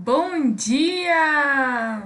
[0.00, 2.04] Bom dia!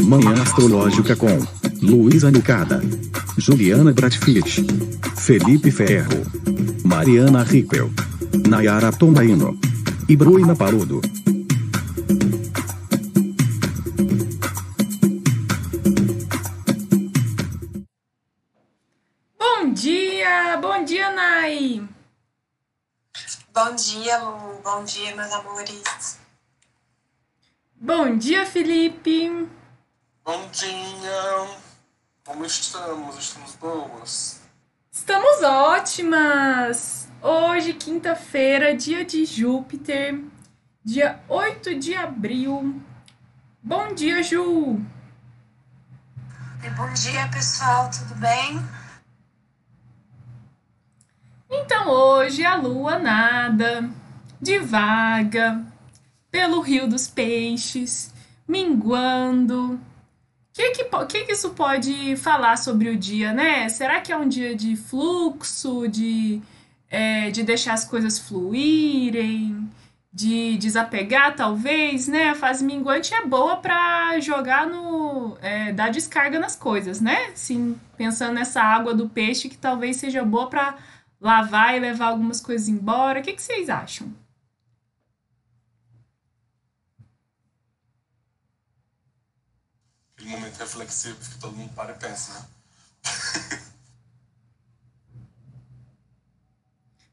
[0.00, 1.28] Manhã Astrológica com
[1.80, 2.80] Luísa Nucada,
[3.38, 4.66] Juliana Bratfit,
[5.18, 6.20] Felipe Ferro,
[6.84, 7.88] Mariana Rippel,
[8.48, 9.56] Nayara Tomaino
[10.08, 11.00] e Bruna Paludo.
[23.92, 24.58] Dia, Lu.
[24.64, 26.18] Bom dia, meus amores.
[27.76, 29.48] Bom dia, Felipe!
[30.24, 31.58] Bom dia!
[32.24, 33.18] Como estamos?
[33.18, 34.40] Estamos boas?
[34.90, 37.08] Estamos ótimas!
[37.20, 40.24] Hoje, quinta-feira, dia de Júpiter,
[40.82, 42.80] dia 8 de abril.
[43.62, 44.80] Bom dia, Ju!
[46.64, 47.90] E bom dia, pessoal.
[47.90, 48.58] Tudo bem?
[51.54, 53.86] Então, hoje a lua nada,
[54.40, 55.62] divaga,
[56.30, 58.10] pelo Rio dos Peixes,
[58.48, 59.74] minguando.
[59.74, 59.80] O
[60.54, 63.68] que, que, que, que isso pode falar sobre o dia, né?
[63.68, 66.40] Será que é um dia de fluxo, de,
[66.88, 69.68] é, de deixar as coisas fluírem,
[70.10, 72.30] de desapegar, talvez, né?
[72.30, 75.36] A fase minguante é boa para jogar no.
[75.42, 77.30] é, dar descarga nas coisas, né?
[77.34, 80.76] Sim, pensando nessa água do peixe que talvez seja boa para
[81.22, 83.20] lavar e levar algumas coisas embora.
[83.20, 84.12] O que, que vocês acham?
[90.16, 92.46] Aquele momento reflexivo que todo mundo para e pensa, né?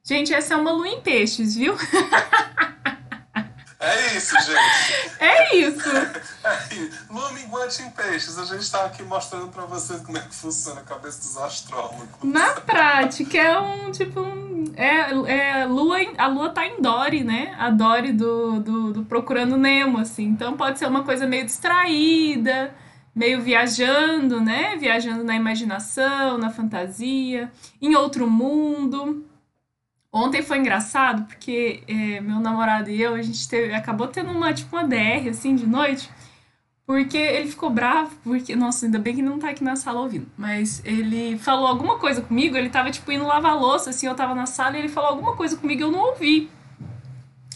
[0.04, 1.76] Gente, essa é uma lua em peixes, viu?
[3.80, 5.10] É isso, gente!
[5.20, 5.90] É isso!
[5.90, 7.14] É.
[7.14, 8.38] Lua minguante em peixes.
[8.38, 12.08] A gente tá aqui mostrando pra vocês como é que funciona a cabeça dos astrólogos.
[12.24, 14.66] Na prática, é um tipo um.
[14.76, 17.56] É, é lua, a lua tá em Dory, né?
[17.58, 20.26] A Dory do, do, do Procurando Nemo, assim.
[20.26, 22.74] Então pode ser uma coisa meio distraída,
[23.16, 24.76] meio viajando, né?
[24.78, 29.26] Viajando na imaginação, na fantasia, em outro mundo.
[30.12, 34.54] Ontem foi engraçado porque é, meu namorado e eu, a gente teve, acabou tendo uma,
[34.54, 36.10] tipo, uma DR, assim, de noite.
[36.86, 40.26] Porque ele ficou bravo, porque, nossa, ainda bem que não tá aqui na sala ouvindo.
[40.36, 44.34] Mas ele falou alguma coisa comigo, ele tava, tipo, indo lavar louça, assim, eu tava
[44.34, 46.50] na sala e ele falou alguma coisa comigo e eu não ouvi.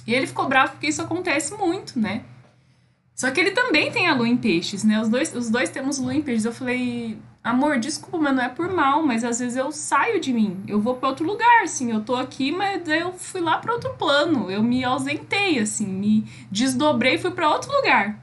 [0.06, 2.24] E ele ficou bravo porque isso acontece muito, né?
[3.16, 5.02] Só que ele também tem a lua em peixes, né?
[5.02, 6.46] Os dois, os dois temos lua em peixes.
[6.46, 10.32] Eu falei, amor, desculpa, mas não é por mal, mas às vezes eu saio de
[10.32, 10.64] mim.
[10.68, 11.92] Eu vou pra outro lugar, assim.
[11.92, 14.50] Eu tô aqui, mas eu fui lá pra outro plano.
[14.50, 18.20] Eu me ausentei, assim, me desdobrei e fui pra outro lugar.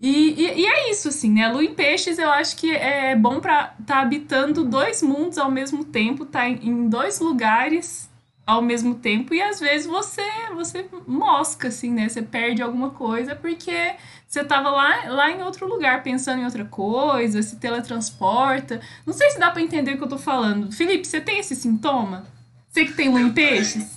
[0.00, 1.48] E, e, e é isso, assim, né?
[1.48, 5.84] Lua em peixes eu acho que é bom pra estar habitando dois mundos ao mesmo
[5.84, 8.10] tempo, tá em dois lugares
[8.46, 10.22] ao mesmo tempo, e às vezes você
[10.54, 12.08] você mosca, assim, né?
[12.08, 13.96] Você perde alguma coisa porque
[14.28, 18.80] você tava lá, lá em outro lugar, pensando em outra coisa, se teletransporta.
[19.04, 20.70] Não sei se dá pra entender o que eu tô falando.
[20.72, 22.24] Felipe, você tem esse sintoma?
[22.70, 23.34] Você que tem lua tenho.
[23.34, 23.96] peixes?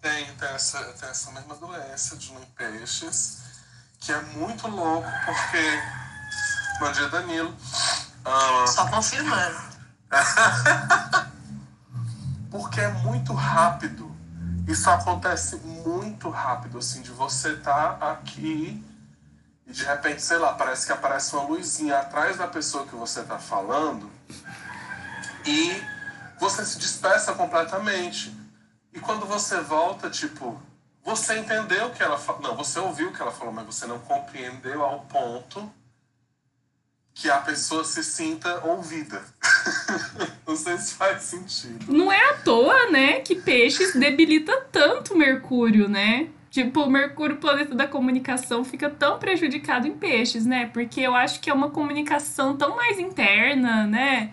[0.00, 3.38] Tem, tem, essa, tem essa mesma doença de lua em peixes,
[3.98, 5.80] que é muito louco, porque.
[6.78, 7.52] Bom dia, Danilo.
[8.24, 9.58] Ah, Só confirmando.
[12.50, 14.14] porque é muito rápido.
[14.66, 18.84] Isso acontece muito rápido, assim, de você estar aqui
[19.66, 23.20] e de repente, sei lá, parece que aparece uma luzinha atrás da pessoa que você
[23.20, 24.10] está falando
[25.44, 25.82] e
[26.38, 28.34] você se dispersa completamente.
[28.92, 30.60] E quando você volta, tipo,
[31.04, 32.42] você entendeu o que ela falou.
[32.42, 35.70] Não, você ouviu o que ela falou, mas você não compreendeu ao ponto
[37.18, 39.20] que a pessoa se sinta ouvida.
[40.46, 41.92] não sei se faz sentido.
[41.92, 46.28] Não é à toa, né, que peixes debilita tanto Mercúrio, né?
[46.48, 50.66] Tipo, o Mercúrio, planeta da comunicação, fica tão prejudicado em peixes, né?
[50.72, 54.32] Porque eu acho que é uma comunicação tão mais interna, né?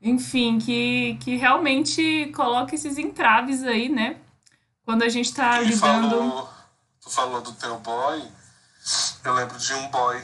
[0.00, 4.16] Enfim, que, que realmente coloca esses entraves aí, né?
[4.86, 5.78] Quando a gente tá lidando.
[5.78, 6.50] falou,
[6.98, 8.22] tu falou do teu boy,
[9.22, 10.20] eu lembro de um boy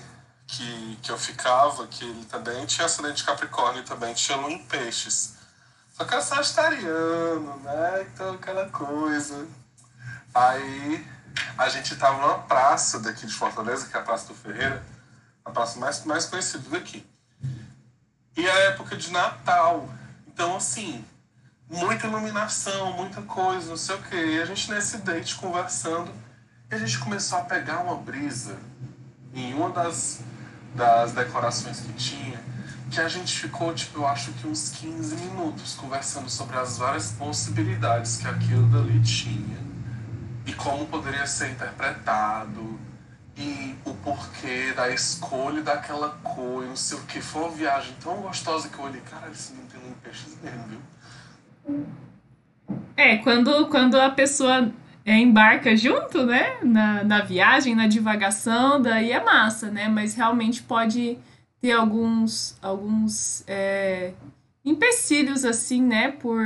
[0.49, 4.65] que, que eu ficava, que ele também tinha acidente de Capricórnio também tinha lua em
[4.65, 5.35] peixes.
[5.93, 8.03] Só que era sagitariano, né?
[8.03, 9.47] Então aquela coisa.
[10.35, 11.07] Aí
[11.57, 14.83] a gente tava numa praça daqui de Fortaleza, que é a Praça do Ferreira,
[15.45, 17.07] a praça mais, mais conhecida daqui.
[18.37, 19.89] E a época de Natal.
[20.27, 21.05] Então, assim,
[21.69, 24.37] muita iluminação, muita coisa, não sei o quê.
[24.37, 26.11] E a gente nesse date conversando,
[26.71, 28.57] e a gente começou a pegar uma brisa
[29.35, 30.21] em uma das,
[30.75, 32.41] das decorações que tinha,
[32.91, 37.13] que a gente ficou, tipo, eu acho que uns 15 minutos conversando sobre as várias
[37.13, 39.59] possibilidades que aquilo dali tinha
[40.47, 42.79] e como poderia ser interpretado
[43.37, 47.21] e o porquê da escolha daquela cor e não sei o que.
[47.21, 50.65] Foi uma viagem tão gostosa que eu olhei, cara, esse não tem um peixe mesmo,
[50.69, 51.87] viu?
[52.97, 54.73] É, quando, quando a pessoa
[55.09, 59.89] é, embarca junto, né, na, na viagem, na divagação, daí é massa, né?
[59.89, 61.17] Mas realmente pode
[61.63, 64.13] ter alguns, alguns é,
[64.63, 66.11] empecilhos, assim, né?
[66.13, 66.45] Por.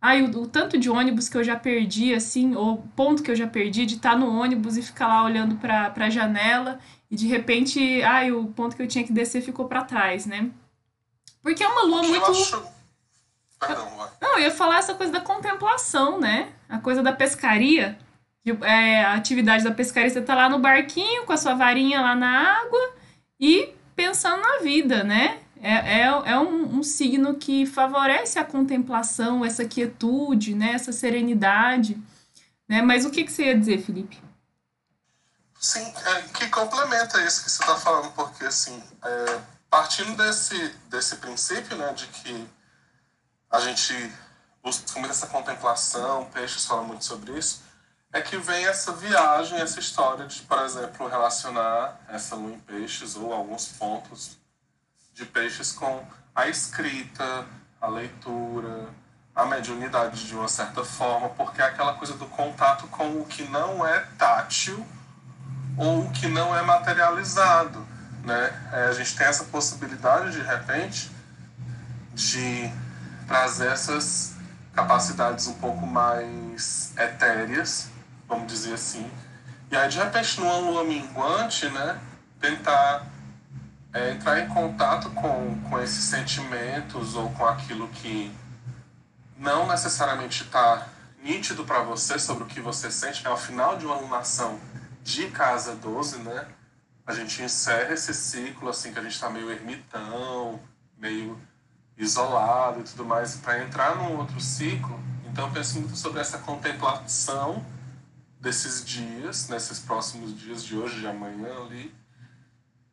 [0.00, 3.36] Ai, o, o, tanto de ônibus que eu já perdi, assim, ou ponto que eu
[3.36, 6.78] já perdi de estar tá no ônibus e ficar lá olhando para a janela
[7.10, 10.50] e de repente, ai, o ponto que eu tinha que descer ficou para trás, né?
[11.42, 12.32] Porque é uma lua muito.
[13.60, 13.76] Vai.
[14.22, 16.50] Não, eu ia falar essa coisa da contemplação, né?
[16.68, 17.98] A coisa da pescaria.
[18.62, 22.14] É, a atividade da pescaria, você tá lá no barquinho com a sua varinha lá
[22.14, 22.94] na água
[23.40, 25.40] e pensando na vida, né?
[25.62, 30.72] É, é, é um, um, signo que favorece a contemplação, essa quietude, né?
[30.72, 31.96] essa serenidade.
[32.68, 32.82] Né?
[32.82, 34.22] Mas o que, que você ia dizer, Felipe?
[35.58, 39.40] Sim, é, que complementa isso que você está falando, porque assim, é,
[39.70, 42.46] partindo desse, desse princípio né, de que
[43.50, 44.12] a gente
[44.64, 47.62] busca muito essa contemplação, Peixes fala muito sobre isso,
[48.10, 53.14] é que vem essa viagem, essa história de, por exemplo, relacionar essa lua em peixes
[53.14, 54.38] ou alguns pontos
[55.12, 56.02] de peixes com
[56.34, 57.44] a escrita,
[57.80, 58.88] a leitura,
[59.34, 63.42] a mediunidade de uma certa forma, porque é aquela coisa do contato com o que
[63.42, 64.86] não é tátil
[65.76, 67.84] ou o que não é materializado.
[68.22, 68.70] Né?
[68.72, 71.10] É, a gente tem essa possibilidade, de repente,
[72.14, 72.72] de
[73.26, 74.33] trazer essas
[74.74, 77.94] capacidades um pouco mais etéreas
[78.28, 79.10] vamos dizer assim.
[79.70, 82.00] E aí, de repente, numa lua minguante, né,
[82.40, 83.06] tentar
[83.92, 88.34] é, entrar em contato com, com esses sentimentos ou com aquilo que
[89.38, 90.86] não necessariamente está
[91.22, 93.26] nítido para você sobre o que você sente.
[93.26, 94.58] É o final de uma alunação
[95.02, 96.46] de casa 12, né?
[97.06, 100.60] A gente encerra esse ciclo, assim, que a gente está meio ermitão,
[100.96, 101.38] meio
[101.96, 104.98] isolado e tudo mais, para entrar num outro ciclo.
[105.26, 107.64] Então, eu penso muito sobre essa contemplação
[108.40, 111.94] desses dias, nesses próximos dias de hoje, de amanhã ali,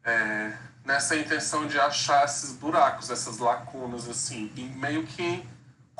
[0.03, 0.53] é,
[0.83, 5.45] nessa intenção de achar esses buracos, essas lacunas, assim, e meio que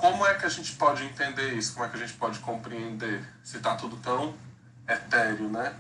[0.02, 1.74] como é que a gente pode entender isso?
[1.74, 4.34] Como é que a gente pode compreender se está tudo tão
[4.88, 5.76] etéreo, né?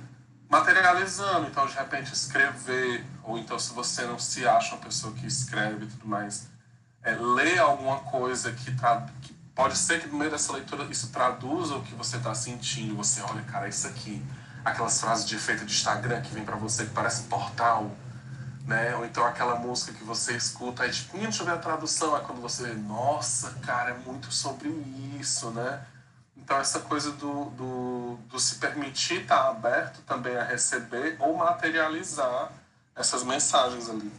[0.47, 5.25] Materializando, então de repente escrever, ou então se você não se acha uma pessoa que
[5.25, 6.50] escreve e tudo mais,
[7.03, 8.71] é, ler alguma coisa que,
[9.21, 12.95] que Pode ser que no meio dessa leitura isso traduza o que você está sentindo.
[12.95, 14.23] Você olha, cara, isso aqui.
[14.63, 17.91] Aquelas frases de efeito de Instagram que vem para você que parece portal.
[18.65, 18.95] Né?
[18.95, 22.15] Ou então aquela música que você escuta e tipo, deixa eu ver a tradução.
[22.15, 24.69] É quando você vê, nossa, cara, é muito sobre
[25.19, 25.85] isso, né?
[26.37, 31.35] Então essa coisa do, do, do se permitir estar tá aberto também a receber ou
[31.35, 32.51] materializar
[32.95, 34.11] essas mensagens ali.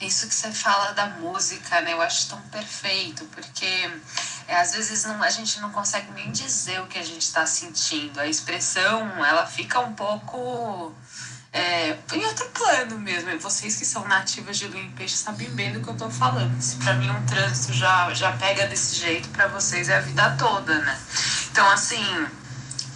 [0.00, 1.92] Isso que você fala da música, né?
[1.92, 3.90] Eu acho tão perfeito, porque
[4.48, 7.44] é, às vezes não, a gente não consegue nem dizer o que a gente está
[7.44, 8.18] sentindo.
[8.18, 10.94] A expressão, ela fica um pouco
[11.52, 13.38] é, em outro plano mesmo.
[13.40, 16.60] Vocês que são nativas de Lua em Peixe sabem bem do que eu estou falando.
[16.60, 20.34] Se para mim um trânsito já, já pega desse jeito, para vocês é a vida
[20.38, 20.98] toda, né?
[21.50, 22.02] Então, assim,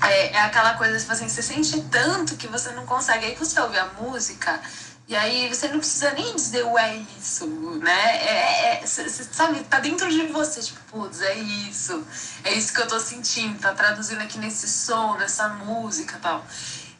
[0.02, 3.26] é, é aquela coisa, tipo assim, você sente tanto que você não consegue.
[3.26, 4.60] Aí você ouve a música
[5.06, 8.16] e aí você não precisa nem dizer o é isso, né?
[8.26, 12.06] É, é, cê, sabe, tá dentro de você, tipo, putz, é isso.
[12.42, 16.44] É isso que eu tô sentindo, tá traduzindo aqui nesse som, nessa música tal.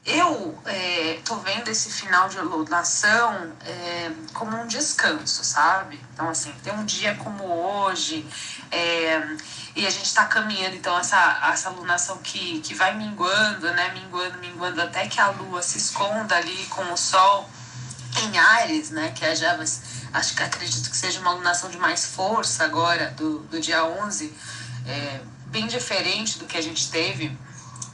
[0.05, 5.99] Eu é, tô vendo esse final de alunação é, como um descanso, sabe?
[6.13, 8.27] Então, assim, tem um dia como hoje,
[8.71, 9.35] é,
[9.75, 13.95] e a gente tá caminhando, então, essa, essa alunação que, que vai minguando, né?
[13.95, 17.49] Minguando, minguando, até que a lua se esconda ali com o sol
[18.23, 19.59] em Ares, né, que é já,
[20.13, 24.33] acho que acredito que seja uma alunação de mais força agora, do, do dia 11,
[24.87, 27.37] é, bem diferente do que a gente teve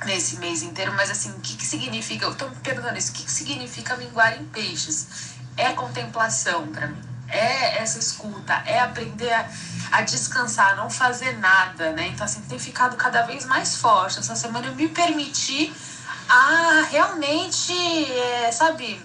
[0.04, 3.14] nesse mês inteiro, mas assim, o que, que significa, eu tô me perguntando isso, o
[3.14, 5.36] que, que significa minguar em peixes?
[5.56, 9.48] É contemplação para mim, é essa escuta, é aprender a,
[9.92, 12.08] a descansar, não fazer nada, né?
[12.08, 14.18] Então, assim, tem ficado cada vez mais forte.
[14.18, 15.72] Essa semana eu me permiti
[16.28, 17.72] a realmente,
[18.12, 19.00] é, sabe,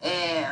[0.00, 0.48] é,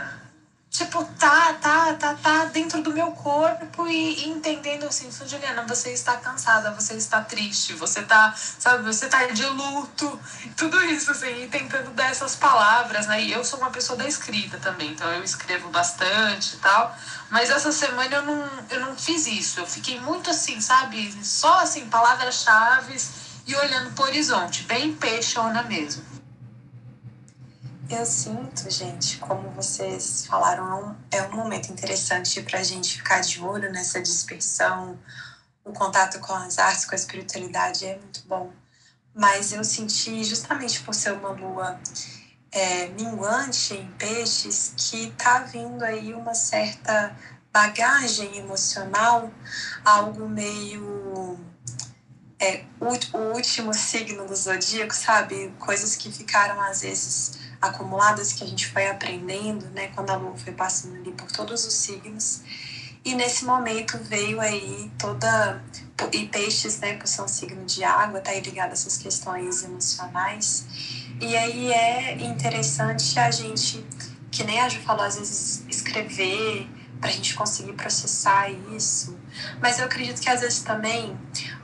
[0.71, 5.91] tipo, tá, tá, tá, tá dentro do meu corpo e, e entendendo assim, Juliana, você
[5.91, 10.21] está cansada, você está triste, você tá, sabe, você tá de luto,
[10.57, 13.23] tudo isso, assim, e tentando dar essas palavras, né?
[13.23, 16.95] E eu sou uma pessoa da escrita também, então eu escrevo bastante e tal.
[17.31, 19.61] Mas essa semana eu não, eu não fiz isso.
[19.61, 21.13] Eu fiquei muito assim, sabe?
[21.25, 22.97] Só assim, palavras-chave
[23.47, 26.16] e olhando pro horizonte, bem peixona mesmo.
[27.89, 33.41] Eu sinto, gente, como vocês falaram, é um momento interessante para a gente ficar de
[33.41, 34.99] olho nessa dispersão.
[35.65, 38.53] O contato com as artes, com a espiritualidade é muito bom.
[39.15, 41.79] Mas eu senti, justamente por ser uma lua
[42.51, 47.17] é, minguante em peixes, que tá vindo aí uma certa
[47.53, 49.31] bagagem emocional,
[49.85, 51.39] algo meio
[52.41, 55.55] é, o último signo do zodíaco, sabe?
[55.59, 60.37] Coisas que ficaram às vezes acumuladas que a gente foi aprendendo, né, quando a lua
[60.37, 62.43] foi passando ali por todos os signos.
[63.05, 65.63] E nesse momento veio aí toda
[66.13, 69.63] e peixes, né, por ser um signo de água, tá aí ligado a essas questões
[69.63, 70.67] emocionais.
[71.21, 73.85] E aí é interessante a gente,
[74.31, 76.69] que nem a Ju falou, às vezes escrever
[77.01, 79.17] para a gente conseguir processar isso.
[79.61, 81.19] Mas eu acredito que às vezes também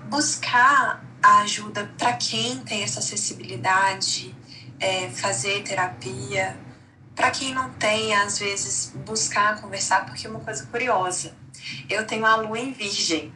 [0.08, 4.34] buscar a ajuda para quem tem essa acessibilidade,
[4.82, 6.56] é, fazer terapia.
[7.14, 11.34] Para quem não tem, às vezes, buscar conversar, porque é uma coisa curiosa.
[11.88, 13.32] Eu tenho a lua em virgem.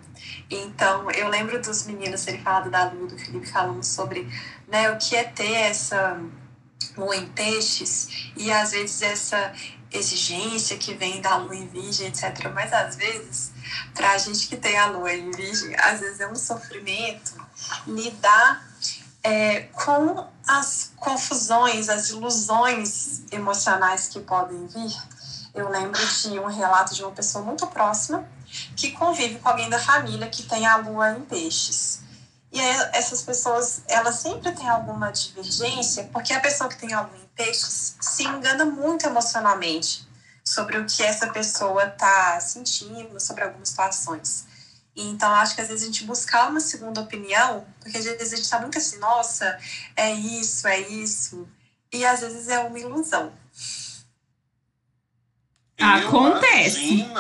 [0.50, 4.28] Então, eu lembro dos meninos ele falado da lua, do Felipe falando sobre
[4.66, 6.20] né, o que é ter essa
[6.96, 9.52] lua em peixes e às vezes essa
[9.92, 12.50] exigência que vem da lua em virgem, etc.
[12.54, 13.52] Mas às vezes,
[13.94, 17.34] para a gente que tem a lua em virgem, às vezes é um sofrimento
[17.86, 18.66] lidar
[19.26, 24.96] é, com as confusões, as ilusões emocionais que podem vir.
[25.52, 28.24] Eu lembro de um relato de uma pessoa muito próxima
[28.76, 32.00] que convive com alguém da família que tem a lua em peixes.
[32.52, 37.16] E essas pessoas, elas sempre têm alguma divergência, porque a pessoa que tem a lua
[37.16, 40.06] em peixes se engana muito emocionalmente
[40.44, 44.45] sobre o que essa pessoa está sentindo, sobre algumas situações.
[44.96, 48.36] Então, acho que às vezes a gente buscar uma segunda opinião, porque às vezes a
[48.36, 49.58] gente está muito assim, nossa,
[49.94, 51.46] é isso, é isso.
[51.92, 53.32] E às vezes é uma ilusão.
[55.78, 57.06] Acontece.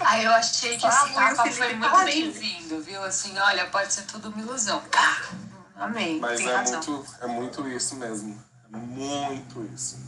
[0.00, 3.02] Aí eu achei que esse tapa foi muito bem-vindo, viu?
[3.02, 4.80] Assim, olha, pode ser tudo uma ilusão.
[4.90, 5.22] Pá!
[5.76, 6.20] Amém.
[6.20, 6.82] Mas Tem é razão.
[6.82, 8.42] muito, é muito isso mesmo.
[8.72, 9.98] É muito isso.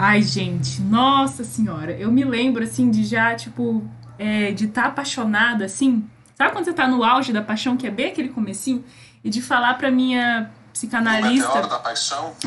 [0.00, 1.90] Ai, gente, nossa senhora.
[1.90, 3.82] Eu me lembro, assim, de já, tipo,
[4.16, 6.08] é, de estar tá apaixonada, assim.
[6.36, 8.84] Sabe quando você tá no auge da paixão, que é bem aquele comecinho?
[9.24, 11.48] E de falar pra minha psicanalista.
[11.48, 12.32] meteoro da paixão.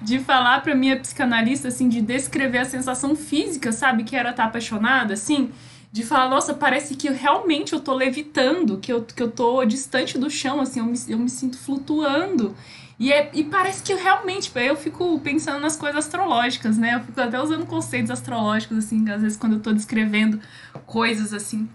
[0.00, 4.04] de falar pra minha psicanalista, assim, de descrever a sensação física, sabe?
[4.04, 5.50] Que era estar apaixonada, assim.
[5.90, 10.16] De falar, nossa, parece que realmente eu tô levitando, que eu, que eu tô distante
[10.16, 12.54] do chão, assim, eu me, eu me sinto flutuando.
[12.98, 16.94] E, é, e parece que eu realmente, eu fico pensando nas coisas astrológicas, né?
[16.94, 20.40] Eu fico até usando conceitos astrológicos, assim, às vezes quando eu tô descrevendo
[20.86, 21.68] coisas, assim.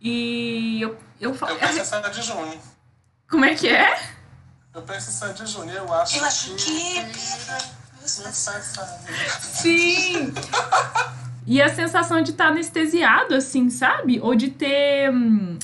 [0.00, 1.52] E eu, eu falo.
[1.52, 2.58] Eu penso em Sandy Júnior.
[3.28, 3.98] Como é que é?
[4.74, 5.76] Eu penso em Sandy Júnior.
[5.76, 7.02] Eu acho Eu acho que.
[9.40, 10.32] Sim!
[11.48, 14.18] E a sensação de estar anestesiado, assim, sabe?
[14.20, 15.56] Ou de ter hum,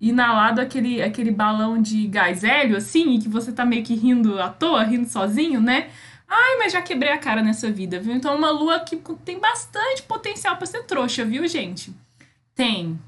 [0.00, 4.40] inalado aquele, aquele balão de gás hélio, assim, e que você tá meio que rindo
[4.40, 5.90] à toa, rindo sozinho, né?
[6.28, 8.14] Ai, mas já quebrei a cara nessa vida, viu?
[8.14, 11.92] Então, uma lua que tem bastante potencial pra ser trouxa, viu, gente?
[12.54, 12.98] Tem.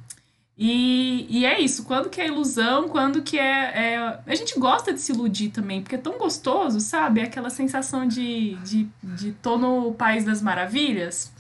[0.59, 4.93] E, e é isso, quando que é ilusão, quando que é, é- A gente gosta
[4.93, 7.21] de se iludir também, porque é tão gostoso, sabe?
[7.21, 11.33] É aquela sensação de, de, de tô no País das Maravilhas,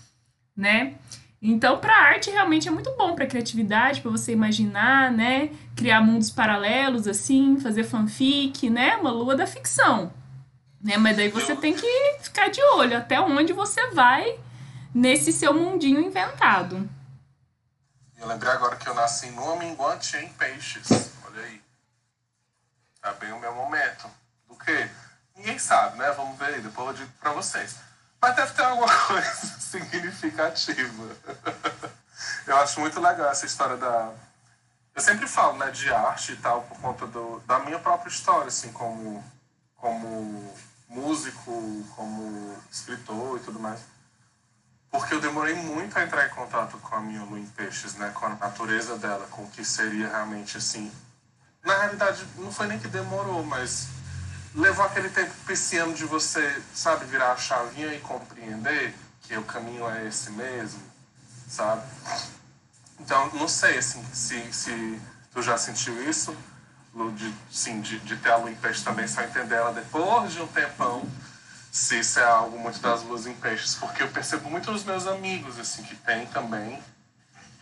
[0.56, 0.94] né?
[1.44, 5.50] Então, pra arte realmente é muito bom pra criatividade, pra você imaginar, né?
[5.74, 8.94] Criar mundos paralelos, assim, fazer fanfic, né?
[8.96, 10.12] Uma lua da ficção,
[10.80, 10.96] né?
[10.96, 14.38] Mas daí você tem que ficar de olho até onde você vai
[14.94, 16.88] nesse seu mundinho inventado.
[18.16, 21.12] Eu lembrei agora que eu nasci numa minguante em peixes.
[21.26, 21.60] Olha aí.
[23.00, 24.08] Tá bem o meu momento.
[24.48, 24.88] Do quê?
[25.36, 26.12] Ninguém sabe, né?
[26.12, 27.76] Vamos ver aí, depois eu digo pra vocês.
[28.22, 31.16] Mas deve ter alguma coisa significativa.
[32.46, 34.12] eu acho muito legal essa história da.
[34.94, 38.46] Eu sempre falo, né, de arte e tal, por conta do, da minha própria história,
[38.46, 39.24] assim, como,
[39.74, 40.54] como
[40.88, 43.80] músico, como escritor e tudo mais.
[44.90, 48.10] Porque eu demorei muito a entrar em contato com a minha lua em peixes, né?
[48.10, 50.92] Com a natureza dela, com o que seria realmente assim.
[51.64, 53.88] Na realidade, não foi nem que demorou, mas
[54.54, 59.88] levou aquele tempo pisciano de você, sabe, virar a chavinha e compreender que o caminho
[59.88, 60.80] é esse mesmo,
[61.48, 61.82] sabe?
[63.00, 65.00] Então, não sei, assim, se, se
[65.32, 66.36] tu já sentiu isso,
[67.14, 70.42] de, sim, de, de ter a lua em peixe também, só entender ela depois de
[70.42, 71.02] um tempão,
[71.70, 75.06] se isso é algo muito das luas em peixes, porque eu percebo muito nos meus
[75.06, 76.82] amigos, assim, que tem também,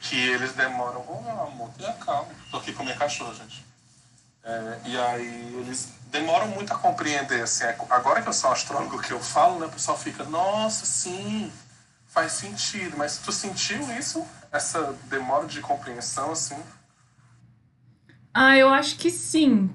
[0.01, 3.65] que eles demoram, oh, meu amor, tenha calma, tô aqui com minha cachorra, gente.
[4.43, 9.13] É, e aí eles demoram muito a compreender, assim, agora que eu sou astrônomo, que
[9.13, 11.51] eu falo, né, o pessoal fica, nossa, sim,
[12.07, 16.57] faz sentido, mas tu sentiu isso, essa demora de compreensão, assim?
[18.35, 19.71] Ah, eu acho que sim,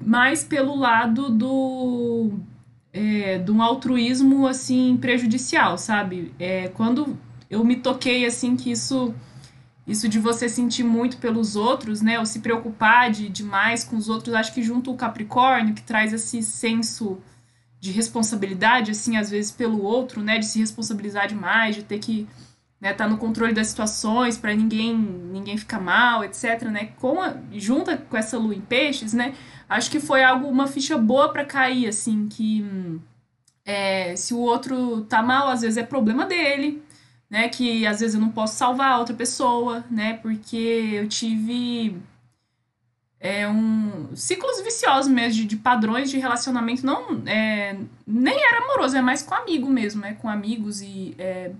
[0.00, 2.40] mais pelo lado do
[2.92, 6.34] é, de um altruísmo assim prejudicial, sabe?
[6.38, 7.16] É, quando
[7.48, 9.14] eu me toquei assim que isso
[9.86, 14.08] isso de você sentir muito pelos outros, né, ou se preocupar de demais com os
[14.08, 17.18] outros, acho que junto o Capricórnio que traz esse senso
[17.80, 22.28] de responsabilidade assim às vezes pelo outro, né, de se responsabilizar demais, de ter que
[22.82, 26.86] né, tá no controle das situações para ninguém ninguém ficar mal, etc, né?
[26.98, 29.34] Com a, junta com essa lua em peixes, né?
[29.68, 33.00] Acho que foi algo uma ficha boa para cair assim, que
[33.64, 36.82] é, se o outro tá mal, às vezes é problema dele,
[37.32, 37.48] né?
[37.48, 40.18] Que às vezes eu não posso salvar outra pessoa, né?
[40.20, 41.96] Porque eu tive
[43.18, 48.96] é um ciclos viciosos mesmo de, de padrões de relacionamento não é, nem era amoroso
[48.96, 51.52] é mais com amigo mesmo é com amigos e é,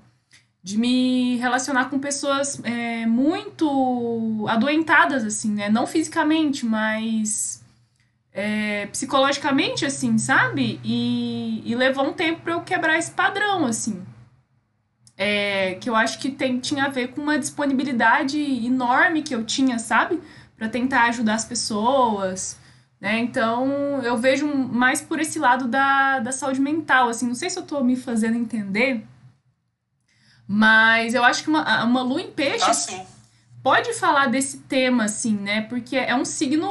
[0.63, 5.69] de me relacionar com pessoas é, muito adoentadas, assim, né?
[5.69, 7.65] Não fisicamente, mas
[8.33, 10.81] é, psicologicamente, assim, sabe?
[10.85, 14.01] E, e levou um tempo para eu quebrar esse padrão, assim.
[15.17, 19.45] É, que eu acho que tem, tinha a ver com uma disponibilidade enorme que eu
[19.45, 20.21] tinha, sabe?
[20.57, 22.59] Para tentar ajudar as pessoas,
[23.01, 23.19] né?
[23.19, 27.27] Então, eu vejo mais por esse lado da, da saúde mental, assim.
[27.27, 29.05] Não sei se eu tô me fazendo entender,
[30.47, 33.05] mas eu acho que uma, uma lua em peixes ah,
[33.63, 35.63] pode falar desse tema, assim, né?
[35.63, 36.69] Porque é um signo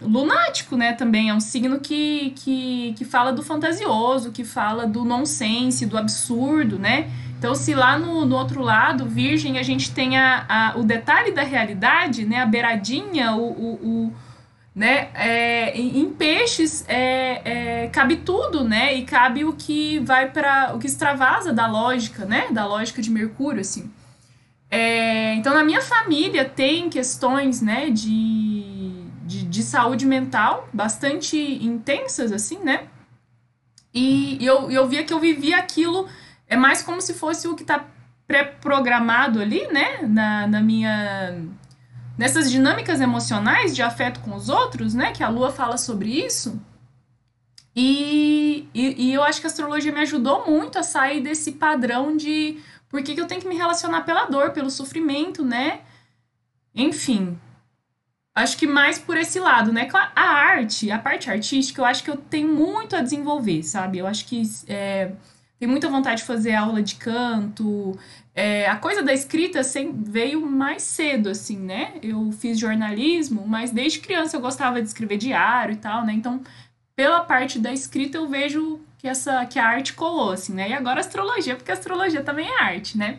[0.00, 0.92] lunático, né?
[0.92, 5.96] Também é um signo que, que, que fala do fantasioso, que fala do nonsense, do
[5.96, 7.10] absurdo, né?
[7.38, 11.32] Então, se lá no, no outro lado, Virgem, a gente tem a, a, o detalhe
[11.32, 12.40] da realidade, né?
[12.40, 13.74] A beiradinha, o, o,
[14.06, 14.12] o
[14.74, 15.08] né?
[15.14, 18.94] É, em, peixes é, é, cabe tudo, né?
[18.94, 22.48] E cabe o que vai para o que extravasa da lógica, né?
[22.50, 23.90] Da lógica de Mercúrio, assim.
[24.70, 27.90] É, então, na minha família tem questões, né?
[27.90, 28.55] De,
[29.56, 32.88] de, de, saúde mental bastante intensas, assim, né?
[33.92, 36.08] E, e eu, eu via que eu vivia aquilo
[36.48, 37.84] é mais como se fosse o que está
[38.26, 40.02] pré-programado ali, né?
[40.02, 41.42] Na, na minha
[42.16, 45.12] nessas dinâmicas emocionais de afeto com os outros, né?
[45.12, 46.60] Que a Lua fala sobre isso.
[47.74, 52.16] E, e, e, eu acho que a astrologia me ajudou muito a sair desse padrão
[52.16, 55.80] de por que, que eu tenho que me relacionar pela dor, pelo sofrimento, né?
[56.74, 57.38] Enfim.
[58.36, 59.88] Acho que mais por esse lado, né?
[60.14, 63.96] A arte, a parte artística, eu acho que eu tenho muito a desenvolver, sabe?
[63.96, 65.12] Eu acho que é,
[65.58, 67.98] tenho muita vontade de fazer aula de canto,
[68.34, 71.94] é, a coisa da escrita sempre veio mais cedo, assim, né?
[72.02, 76.12] Eu fiz jornalismo, mas desde criança eu gostava de escrever diário e tal, né?
[76.12, 76.44] Então,
[76.94, 80.68] pela parte da escrita, eu vejo que, essa, que a arte colou, assim, né?
[80.68, 83.18] E agora astrologia, porque astrologia também é arte, né?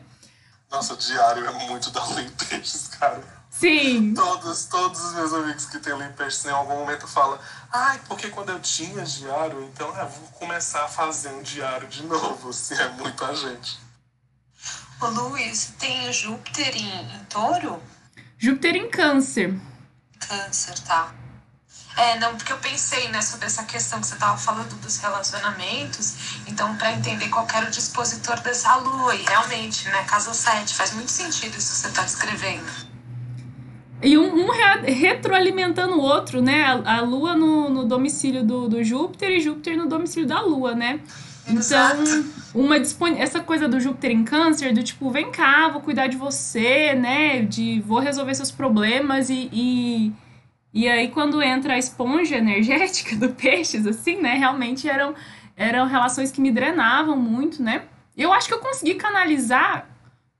[0.69, 2.01] Nossa, diário é muito da
[2.47, 3.36] Peixes, cara.
[3.59, 4.13] Sim.
[4.13, 7.39] Todos, todos os meus amigos que têm Peixes em algum momento falam
[7.71, 12.03] ai, porque quando eu tinha diário, então eu vou começar a fazer um diário de
[12.05, 13.79] novo, assim, é muito a gente.
[15.01, 17.81] Ô Luiz, tem Júpiter em, em touro?
[18.37, 19.59] Júpiter em câncer.
[20.19, 21.13] Câncer, tá.
[21.95, 26.39] É, não, porque eu pensei, né, sobre essa questão que você estava falando dos relacionamentos,
[26.45, 30.93] então para entender qual era o dispositor dessa lua, e realmente, né, casa 7, faz
[30.93, 32.86] muito sentido isso que você está descrevendo.
[34.01, 34.47] E um, um
[34.83, 39.75] retroalimentando o outro, né, a, a lua no, no domicílio do, do Júpiter e Júpiter
[39.75, 40.99] no domicílio da lua, né.
[41.49, 42.75] Então, uma
[43.17, 47.41] essa coisa do Júpiter em câncer, do tipo, vem cá, vou cuidar de você, né?
[47.41, 50.11] De vou resolver seus problemas e, e,
[50.73, 54.33] e aí quando entra a esponja energética do peixes, assim, né?
[54.33, 55.15] Realmente eram,
[55.55, 57.83] eram relações que me drenavam muito, né?
[58.17, 59.87] Eu acho que eu consegui canalizar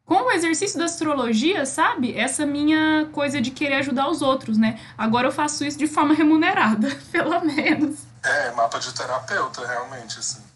[0.08, 2.18] com o exercício da astrologia, sabe?
[2.18, 4.80] Essa minha coisa de querer ajudar os outros, né?
[4.98, 8.00] Agora eu faço isso de forma remunerada, pelo menos.
[8.24, 10.47] É, mapa de terapeuta, realmente, assim.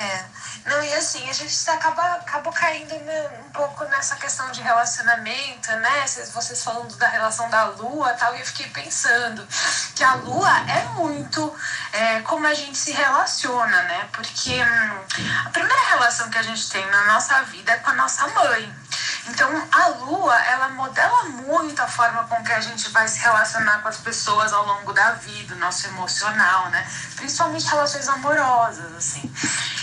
[0.00, 0.24] É.
[0.64, 6.06] Não, e assim, a gente acaba, acabou caindo um pouco nessa questão de relacionamento, né?
[6.32, 9.46] Vocês falando da relação da lua tal, e eu fiquei pensando
[9.94, 11.54] que a lua é muito
[11.92, 14.08] é, como a gente se relaciona, né?
[14.10, 15.00] Porque hum,
[15.44, 18.79] a primeira relação que a gente tem na nossa vida é com a nossa mãe.
[19.28, 23.78] Então, a lua, ela modela muito a forma com que a gente vai se relacionar
[23.82, 26.86] com as pessoas ao longo da vida, o nosso emocional, né?
[27.16, 29.32] Principalmente relações amorosas, assim.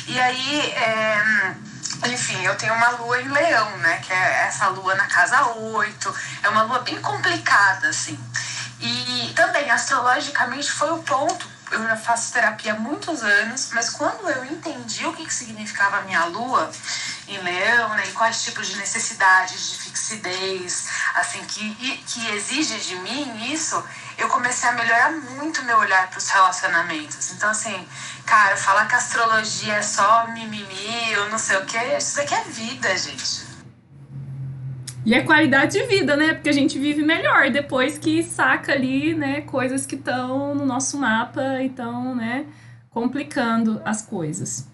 [0.08, 1.56] E aí, é,
[2.08, 3.98] enfim, eu tenho uma lua em leão, né?
[3.98, 6.16] Que é essa lua na casa 8.
[6.44, 8.20] É uma lua bem complicada, assim.
[8.80, 14.30] E também, astrologicamente, foi o ponto eu já faço terapia há muitos anos, mas quando
[14.30, 16.72] eu entendi o que, que significava a minha lua
[17.28, 22.96] em leão, né, e quais tipos de necessidades de fixidez, assim, que, que exige de
[22.98, 23.84] mim isso,
[24.18, 27.32] eu comecei a melhorar muito meu olhar para os relacionamentos.
[27.32, 27.88] Então, assim,
[28.26, 32.44] cara, falar que astrologia é só mimimi ou não sei o que, isso daqui é
[32.44, 33.47] vida, gente.
[35.08, 36.34] E é qualidade de vida, né?
[36.34, 40.98] Porque a gente vive melhor depois que saca ali, né, coisas que estão no nosso
[40.98, 42.46] mapa e estão, né,
[42.90, 44.68] complicando as coisas.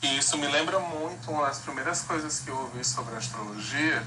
[0.00, 4.02] E isso me lembra muito uma das primeiras coisas que eu ouvi sobre astrologia,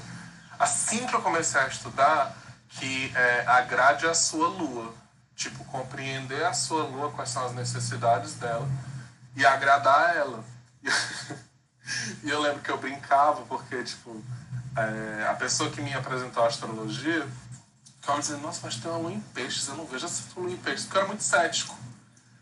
[0.58, 2.36] assim que eu comecei a estudar,
[2.70, 4.92] que é, agrade a sua lua.
[5.36, 8.68] Tipo, compreender a sua lua, quais são as necessidades dela,
[9.36, 10.44] e agradar ela.
[12.22, 14.22] E eu lembro que eu brincava, porque, tipo,
[14.76, 17.26] é, a pessoa que me apresentou a astrologia
[18.00, 20.56] ficava dizendo, nossa, mas tem uma lua em peixes, eu não vejo essa lua em
[20.56, 21.76] peixes, porque eu era muito cético.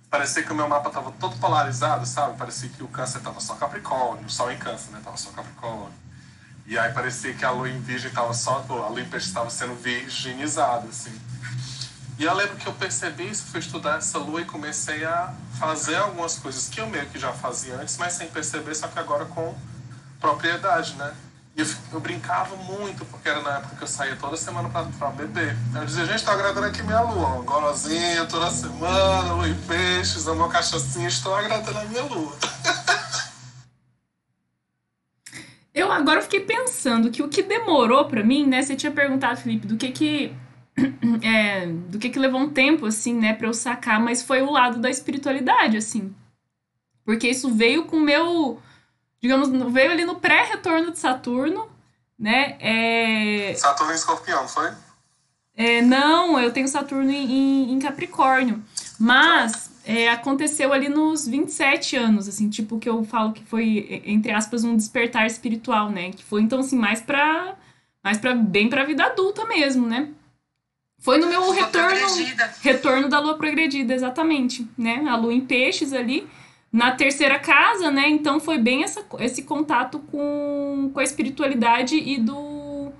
[0.08, 2.36] Parecia que o meu mapa estava todo polarizado, sabe?
[2.36, 5.00] Parecia que o câncer estava só Capricórnio, o sol em câncer, né?
[5.04, 5.92] Tava só Capricórnio.
[6.66, 9.50] E aí parecia que a lua em virgem estava só, a lua em peixe estava
[9.50, 11.16] sendo virginizada, assim.
[12.18, 15.96] E eu lembro que eu percebi isso, fui estudar essa lua e comecei a fazer
[15.96, 19.24] algumas coisas que eu meio que já fazia antes, mas sem perceber, só que agora
[19.26, 19.54] com
[20.20, 21.14] propriedade, né?
[21.56, 24.84] E eu, eu, brincava muito, porque era na época que eu saía toda semana pra,
[24.84, 25.56] pra beber.
[25.74, 27.42] Eu dizia, gente, tá agradando aqui minha lua.
[27.42, 32.36] Gorozinha toda semana, lua e peixes, uma cachaçinha, estou agradando a minha lua.
[35.74, 38.62] eu agora fiquei pensando que o que demorou para mim, né?
[38.62, 40.34] Você tinha perguntado, Felipe, do que que.
[41.22, 44.50] É, do que que levou um tempo, assim, né, pra eu sacar, mas foi o
[44.50, 46.14] lado da espiritualidade, assim.
[47.04, 48.58] Porque isso veio com o meu
[49.20, 51.68] digamos, veio ali no pré-retorno de Saturno,
[52.18, 52.56] né?
[52.60, 53.54] É...
[53.54, 54.70] Saturno em escorpião, foi?
[55.56, 58.62] É, não, eu tenho Saturno em, em Capricórnio.
[58.98, 64.32] Mas é, aconteceu ali nos 27 anos, assim, tipo, que eu falo que foi, entre
[64.32, 66.12] aspas, um despertar espiritual, né?
[66.12, 67.56] Que foi, então, assim, mais pra.
[68.02, 70.08] Mais pra, bem pra vida adulta mesmo, né?
[70.98, 71.98] Foi no meu retorno.
[72.62, 75.04] Retorno da lua progredida, exatamente, né?
[75.08, 76.26] A lua em peixes ali
[76.72, 78.08] na terceira casa, né?
[78.08, 82.92] Então foi bem essa, esse contato com, com a espiritualidade e do,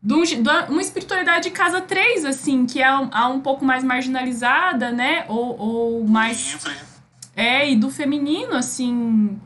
[0.00, 3.82] do, do uma espiritualidade de casa 3, assim, que é um, é um pouco mais
[3.82, 5.24] marginalizada, né?
[5.28, 6.52] Ou, ou mais.
[6.52, 6.92] Livre.
[7.34, 9.40] É, e do feminino, assim.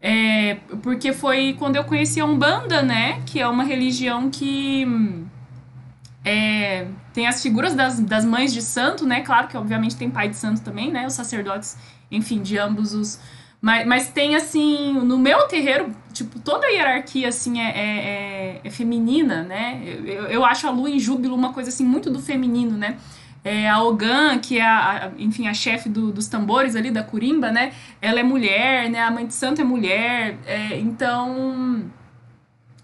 [0.00, 3.22] É, porque foi quando eu conheci a Umbanda, né?
[3.26, 4.86] Que é uma religião que.
[6.24, 9.20] É, tem as figuras das, das mães de santo, né?
[9.22, 11.06] Claro que obviamente tem pai de santo também, né?
[11.06, 11.76] Os sacerdotes
[12.10, 13.20] enfim, de ambos os.
[13.60, 18.60] Mas, mas tem, assim, no meu terreiro, tipo, toda a hierarquia, assim, é, é, é,
[18.62, 19.82] é feminina, né?
[20.04, 22.98] Eu, eu acho a lua em júbilo uma coisa, assim, muito do feminino, né?
[23.44, 27.50] É, a Ogan, que é, a, enfim, a chefe do, dos tambores ali, da Curimba,
[27.50, 27.72] né?
[28.00, 29.00] Ela é mulher, né?
[29.00, 30.38] A mãe de santo é mulher.
[30.46, 31.90] É, então,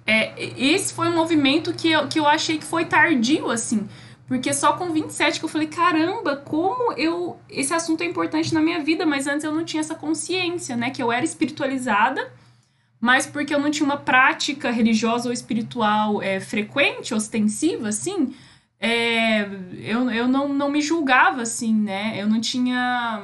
[0.06, 3.88] é, esse foi um movimento que eu, que eu achei que foi tardio, assim.
[4.35, 7.38] Porque só com 27 que eu falei, caramba, como eu.
[7.49, 10.90] Esse assunto é importante na minha vida, mas antes eu não tinha essa consciência, né?
[10.90, 12.33] Que eu era espiritualizada,
[13.01, 18.35] mas porque eu não tinha uma prática religiosa ou espiritual é, frequente, ostensiva, assim,
[18.81, 19.42] é,
[19.75, 22.20] eu, eu não, não me julgava assim, né?
[22.20, 23.23] Eu não tinha.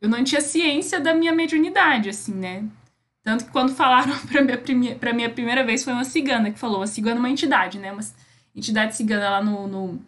[0.00, 2.64] Eu não tinha ciência da minha mediunidade, assim, né?
[3.22, 6.58] Tanto que quando falaram pra minha, prime, pra minha primeira vez foi uma cigana que
[6.58, 6.78] falou.
[6.78, 7.92] Uma cigana é uma entidade, né?
[7.92, 8.12] Mas
[8.54, 10.00] entidade cigana lá no, no,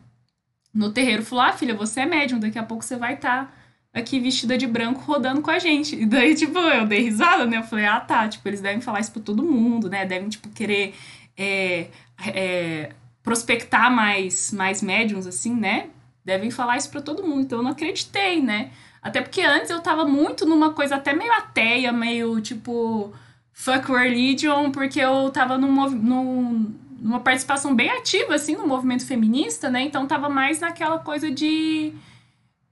[0.73, 3.53] no terreiro falou: Ah, filha, você é médium, daqui a pouco você vai estar tá
[3.93, 5.97] aqui vestida de branco rodando com a gente.
[5.97, 7.59] E daí, tipo, eu dei risada, né?
[7.59, 8.29] Eu falei: Ah, tá.
[8.29, 10.05] Tipo, eles devem falar isso pra todo mundo, né?
[10.05, 10.95] Devem, tipo, querer
[11.37, 11.89] é,
[12.27, 15.89] é, prospectar mais, mais médiums, assim, né?
[16.25, 17.43] Devem falar isso pra todo mundo.
[17.43, 18.71] Então eu não acreditei, né?
[19.03, 23.13] Até porque antes eu tava muito numa coisa até meio ateia, meio tipo
[23.53, 29.71] fuck religion, porque eu tava num, num, uma participação bem ativa, assim, no movimento feminista,
[29.71, 29.83] né?
[29.83, 31.93] Então tava mais naquela coisa de.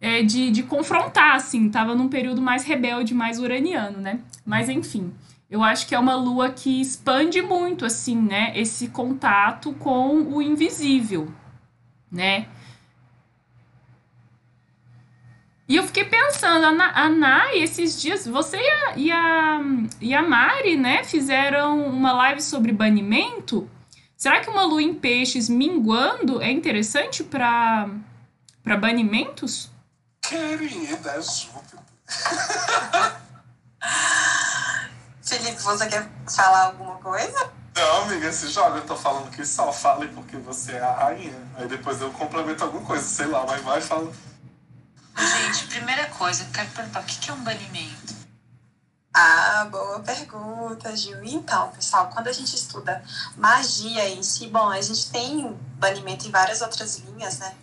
[0.01, 4.21] é, de, de confrontar, assim, tava num período mais rebelde, mais uraniano, né?
[4.45, 5.13] Mas enfim,
[5.51, 8.53] eu acho que é uma lua que expande muito, assim, né?
[8.57, 11.33] Esse contato com o invisível,
[12.11, 12.47] né?
[15.73, 19.61] E eu fiquei pensando, a, Nai, esses dias, você e a, e, a,
[20.03, 23.67] e a Mari, né, fizeram uma live sobre banimento.
[24.23, 27.89] Será que uma lua em peixes minguando é interessante para
[28.79, 29.69] banimentos?
[30.21, 31.81] Querida, Júpiter.
[35.21, 37.51] Felipe, você quer falar alguma coisa?
[37.75, 38.77] Não, amiga, se joga.
[38.77, 41.43] Eu tô falando que só fale porque você é a rainha.
[41.57, 44.13] Aí depois eu complemento alguma coisa, sei lá, mas vai fala.
[45.19, 48.22] Gente, primeira coisa, eu quero perguntar, o que é um banimento?
[49.15, 51.23] Ah, boa pergunta, Gil.
[51.23, 53.05] Então, pessoal, quando a gente estuda
[53.37, 57.55] magia em si, bom, a gente tem banimento em várias outras linhas, né?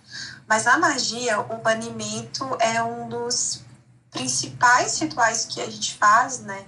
[0.48, 3.62] Mas na magia, o banimento é um dos
[4.12, 6.66] principais rituais que a gente faz, né?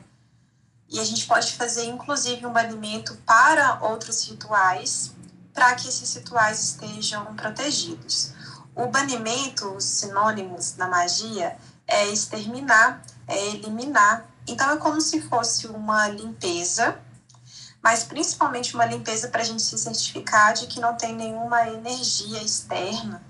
[0.89, 5.13] E a gente pode fazer, inclusive, um banimento para outros rituais,
[5.53, 8.33] para que esses rituais estejam protegidos.
[8.75, 11.55] O banimento, os sinônimos na magia,
[11.87, 14.25] é exterminar, é eliminar.
[14.51, 16.99] Então é como se fosse uma limpeza,
[17.81, 22.43] mas principalmente uma limpeza para a gente se certificar de que não tem nenhuma energia
[22.43, 23.23] externa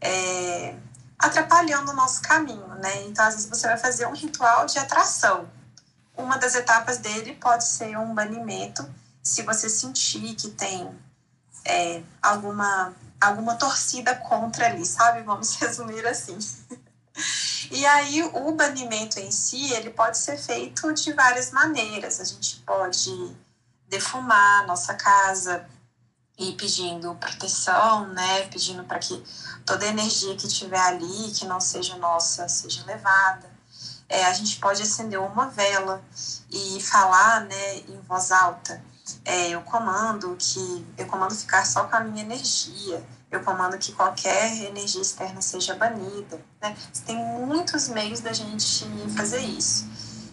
[0.00, 0.76] é,
[1.18, 3.04] atrapalhando o nosso caminho, né?
[3.04, 5.48] Então às vezes você vai fazer um ritual de atração.
[6.16, 8.88] Uma das etapas dele pode ser um banimento,
[9.22, 10.88] se você sentir que tem
[11.64, 15.22] é, alguma alguma torcida contra ali, sabe?
[15.22, 16.38] Vamos resumir assim.
[17.72, 22.20] E aí o banimento em si, ele pode ser feito de várias maneiras.
[22.20, 23.10] A gente pode
[23.88, 25.66] defumar a nossa casa
[26.38, 28.46] e pedindo proteção, né?
[28.48, 29.24] Pedindo para que
[29.64, 33.50] toda a energia que tiver ali, que não seja nossa, seja levada.
[34.06, 36.04] É, a gente pode acender uma vela
[36.50, 38.82] e falar, né, em voz alta
[39.24, 43.92] é, eu comando que eu comando ficar só com a minha energia, eu comando que
[43.92, 46.38] qualquer energia externa seja banida.
[46.60, 46.76] Né?
[47.06, 49.90] Tem muitos meios da gente fazer isso.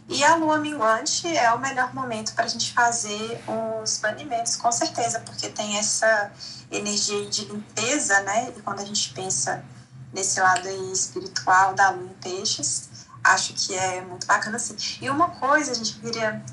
[0.09, 3.41] E a lua minguante é o melhor momento para a gente fazer
[3.83, 6.31] os banimentos, com certeza, porque tem essa
[6.71, 8.51] energia de limpeza, né?
[8.57, 9.63] E quando a gente pensa
[10.11, 12.89] nesse lado espiritual da lua em peixes,
[13.23, 14.75] acho que é muito bacana assim.
[14.99, 16.43] E uma coisa a gente queria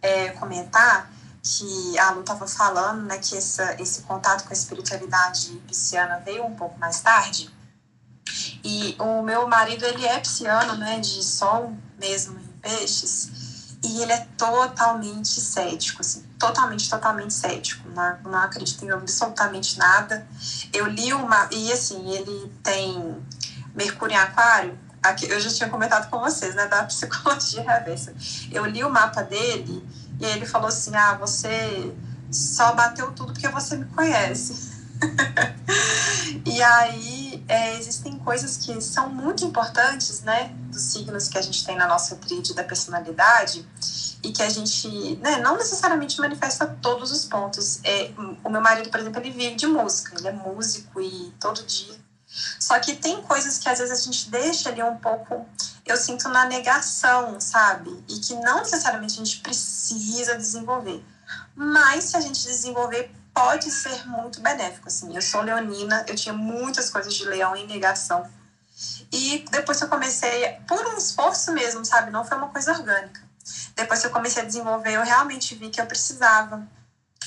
[0.00, 1.10] é, comentar
[1.44, 6.44] que a Lu estava falando, né, que essa, esse contato com a espiritualidade pisciana veio
[6.46, 7.54] um pouco mais tarde.
[8.64, 14.12] E o meu marido, ele é pisciano, né, de sol mesmo em peixes, e ele
[14.12, 20.26] é totalmente cético, assim, totalmente, totalmente cético, não, não acredita em absolutamente nada.
[20.72, 23.22] Eu li uma, e assim, ele tem
[23.74, 28.14] Mercúrio em Aquário, aqui, eu já tinha comentado com vocês, né, da psicologia reversa.
[28.50, 29.86] Eu li o mapa dele
[30.20, 31.92] e ele falou assim: Ah, você
[32.30, 34.74] só bateu tudo porque você me conhece.
[36.46, 41.64] e aí é, existem coisas que são muito importantes, né, dos signos que a gente
[41.64, 43.66] tem na nossa tríade da personalidade
[44.22, 47.80] e que a gente né, não necessariamente manifesta todos os pontos.
[47.84, 48.10] É,
[48.42, 51.94] o meu marido, por exemplo, ele vive de música, ele é músico e todo dia.
[52.58, 55.46] Só que tem coisas que às vezes a gente deixa ali um pouco
[55.84, 57.90] eu sinto na negação, sabe?
[58.08, 61.04] E que não necessariamente a gente precisa desenvolver.
[61.54, 64.88] Mas se a gente desenvolver, pode ser muito benéfico.
[64.88, 68.28] Assim, eu sou leonina, eu tinha muitas coisas de leão em negação.
[69.12, 72.10] E depois eu comecei, por um esforço mesmo, sabe?
[72.10, 73.22] Não foi uma coisa orgânica.
[73.76, 76.66] Depois que eu comecei a desenvolver, eu realmente vi que eu precisava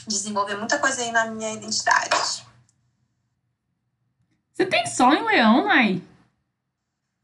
[0.08, 2.46] desenvolver muita coisa aí na minha identidade.
[4.54, 6.02] Você tem sol em leão, Nai?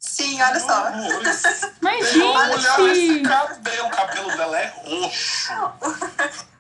[0.04, 0.92] Sim, olha só.
[1.82, 2.24] Mas, gente...
[2.24, 5.54] Olha esse cabelo, o cabelo dela é roxo.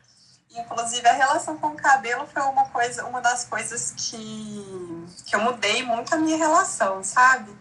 [0.49, 5.41] Inclusive, a relação com o cabelo foi uma coisa, uma das coisas que, que eu
[5.41, 7.53] mudei muito a minha relação, sabe?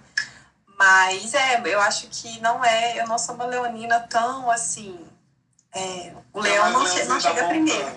[0.78, 5.04] Mas é, eu acho que não é, eu não sou uma leonina tão assim.
[5.74, 7.88] É, o leão não, che não chega primeiro.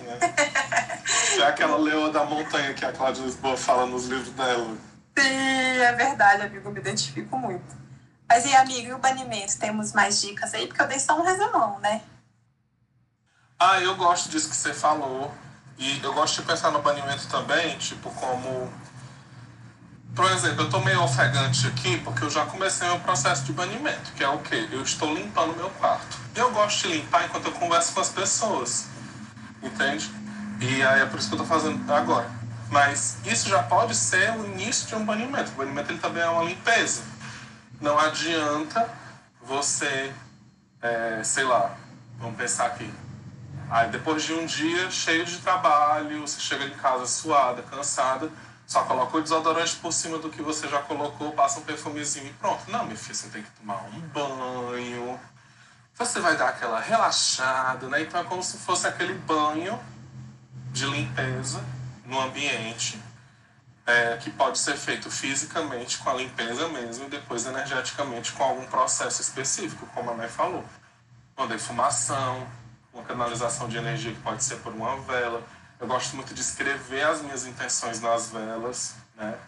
[1.38, 4.76] é aquela leoa da montanha que a Cláudia Lisboa fala nos livros dela.
[5.18, 7.74] Sim, é verdade, amigo, me identifico muito.
[8.28, 9.58] Mas e amigo, e o banimento?
[9.58, 10.66] Temos mais dicas aí?
[10.66, 12.02] Porque eu dei só um resumão, né?
[13.58, 15.32] Ah, eu gosto disso que você falou.
[15.78, 18.70] E eu gosto de pensar no banimento também, tipo, como.
[20.14, 24.12] Por exemplo, eu tô meio ofegante aqui porque eu já comecei meu processo de banimento,
[24.12, 24.66] que é o quê?
[24.72, 26.18] Eu estou limpando meu quarto.
[26.34, 28.86] Eu gosto de limpar enquanto eu converso com as pessoas.
[29.62, 30.10] Entende?
[30.60, 32.30] E aí é por isso que eu tô fazendo agora.
[32.70, 35.50] Mas isso já pode ser o início de um banimento.
[35.52, 37.02] O banimento ele também é uma limpeza.
[37.80, 38.88] não adianta
[39.42, 40.12] você,
[40.82, 41.76] é, sei lá,
[42.18, 42.92] vamos pensar aqui.
[43.70, 48.30] Aí depois de um dia cheio de trabalho, você chega em casa suada, cansada,
[48.66, 52.32] só coloca o desodorante por cima do que você já colocou, passa um perfumezinho e
[52.34, 52.68] pronto.
[52.70, 55.20] Não, minha filha, você tem que tomar um banho.
[55.94, 58.02] Você vai dar aquela relaxada, né?
[58.02, 59.78] Então é como se fosse aquele banho
[60.72, 61.62] de limpeza
[62.06, 63.00] no ambiente
[63.86, 68.66] é, que pode ser feito fisicamente com a limpeza mesmo e depois energeticamente com algum
[68.66, 70.64] processo específico, como a Mai falou.
[71.36, 72.46] Uma defumação,
[72.92, 75.42] uma canalização de energia que pode ser por uma vela.
[75.78, 79.38] Eu gosto muito de escrever as minhas intenções nas velas, né?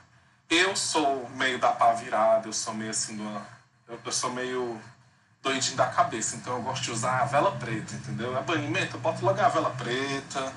[0.49, 3.47] Eu sou meio da pá virada, eu sou meio assim, uma,
[3.87, 4.81] eu, eu sou meio
[5.43, 8.37] doidinho da cabeça, então eu gosto de usar a vela preta, entendeu?
[8.37, 10.53] É banimento, eu boto logo a vela preta,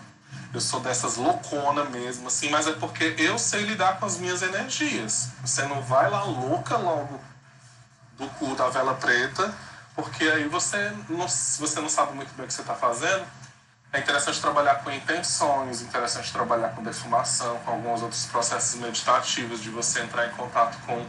[0.54, 4.42] eu sou dessas loucona mesmo, assim, mas é porque eu sei lidar com as minhas
[4.42, 5.30] energias.
[5.44, 7.20] Você não vai lá louca logo
[8.18, 9.54] do cu da vela preta,
[9.96, 13.26] porque aí você não, você não sabe muito bem o que você está fazendo.
[13.94, 19.70] É interessante trabalhar com intenções, interessante trabalhar com defumação, com alguns outros processos meditativos, de
[19.70, 21.06] você entrar em contato com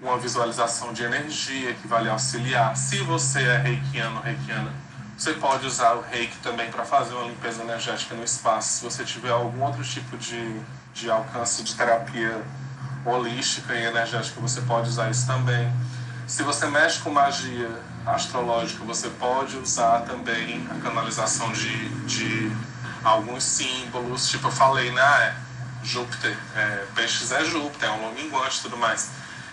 [0.00, 2.76] uma visualização de energia que vai lhe auxiliar.
[2.76, 4.72] Se você é reikiano, reikiana,
[5.16, 8.78] você pode usar o reiki também para fazer uma limpeza energética no espaço.
[8.78, 10.60] Se você tiver algum outro tipo de,
[10.92, 12.42] de alcance de terapia
[13.06, 15.72] holística e energética, você pode usar isso também.
[16.26, 17.70] Se você mexe com magia
[18.04, 22.50] astrológica, você pode usar também a canalização de, de
[23.04, 24.28] alguns símbolos.
[24.28, 25.02] Tipo, eu falei, né?
[25.02, 25.34] É,
[25.84, 29.10] Júpiter, é, peixes é Júpiter, é um longo e tudo mais.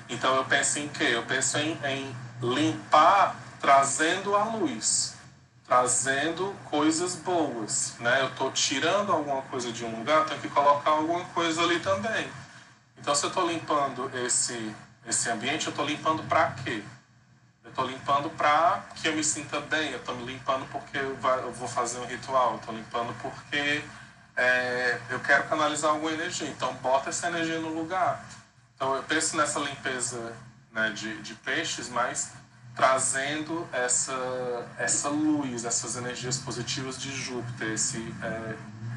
[0.09, 1.09] Então eu penso em quê?
[1.11, 5.10] Eu penso em, em limpar trazendo a luz
[5.71, 8.23] trazendo coisas boas, né?
[8.23, 12.29] Eu estou tirando alguma coisa de um lugar, tenho que colocar alguma coisa ali também.
[12.97, 14.75] Então, se eu estou limpando esse
[15.07, 16.83] esse ambiente, eu estou limpando para quê?
[17.63, 19.91] Eu estou limpando para que eu me sinta bem.
[19.91, 22.57] Eu estou me limpando porque eu, eu, vou fazer um ritual.
[22.57, 23.81] Estou limpando porque
[24.35, 26.49] é, eu quero canalizar alguma energia.
[26.49, 28.21] Então, bota essa energia no lugar.
[28.75, 30.33] Então, eu penso nessa limpeza
[30.73, 32.33] né, de, de peixes, mas
[32.75, 38.55] trazendo essa, essa luz, essas energias positivas de Júpiter, esse é,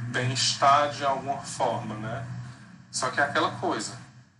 [0.08, 2.26] bem-estar de alguma forma, né?
[2.90, 3.92] Só que é aquela coisa,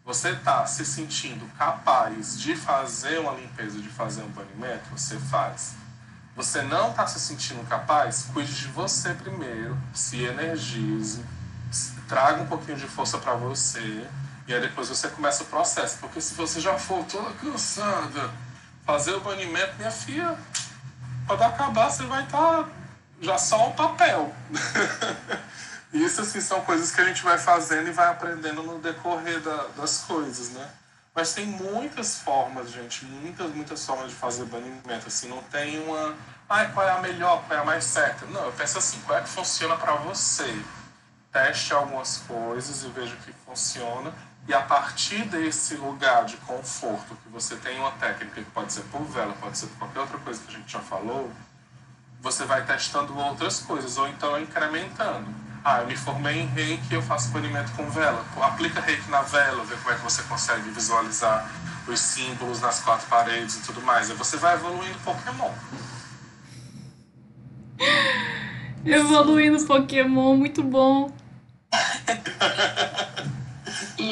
[0.04, 5.74] você está se sentindo capaz de fazer uma limpeza, de fazer um banimento, você faz.
[6.36, 11.24] Você não está se sentindo capaz, cuide de você primeiro, se energize,
[12.08, 14.06] traga um pouquinho de força para você,
[14.46, 15.98] e aí depois você começa o processo.
[15.98, 18.30] Porque se você já for toda cansada,
[18.84, 20.36] fazer o banimento, minha filha,
[21.26, 22.68] quando acabar você vai estar tá
[23.20, 24.34] já só um papel.
[25.92, 29.68] Isso assim são coisas que a gente vai fazendo e vai aprendendo no decorrer da,
[29.76, 30.68] das coisas, né?
[31.14, 35.06] Mas tem muitas formas, gente, muitas, muitas formas de fazer banimento.
[35.06, 36.16] Assim, não tem uma.
[36.48, 38.26] Ai, qual é a melhor, qual é a mais certa?
[38.26, 40.60] Não, eu penso assim, qual é que funciona para você?
[41.32, 44.12] Teste algumas coisas e veja o que funciona
[44.46, 48.82] e a partir desse lugar de conforto, que você tem uma técnica que pode ser
[48.82, 51.32] por vela, pode ser por qualquer outra coisa que a gente já falou,
[52.20, 55.26] você vai testando outras coisas, ou então incrementando.
[55.64, 58.22] Ah, eu me formei em reiki eu faço banimento com vela.
[58.42, 61.50] Aplica reiki na vela, vê como é que você consegue visualizar
[61.88, 64.10] os símbolos nas quatro paredes e tudo mais.
[64.10, 65.52] Aí você vai evoluindo Pokémon.
[68.84, 71.10] Evoluindo Pokémon, muito bom.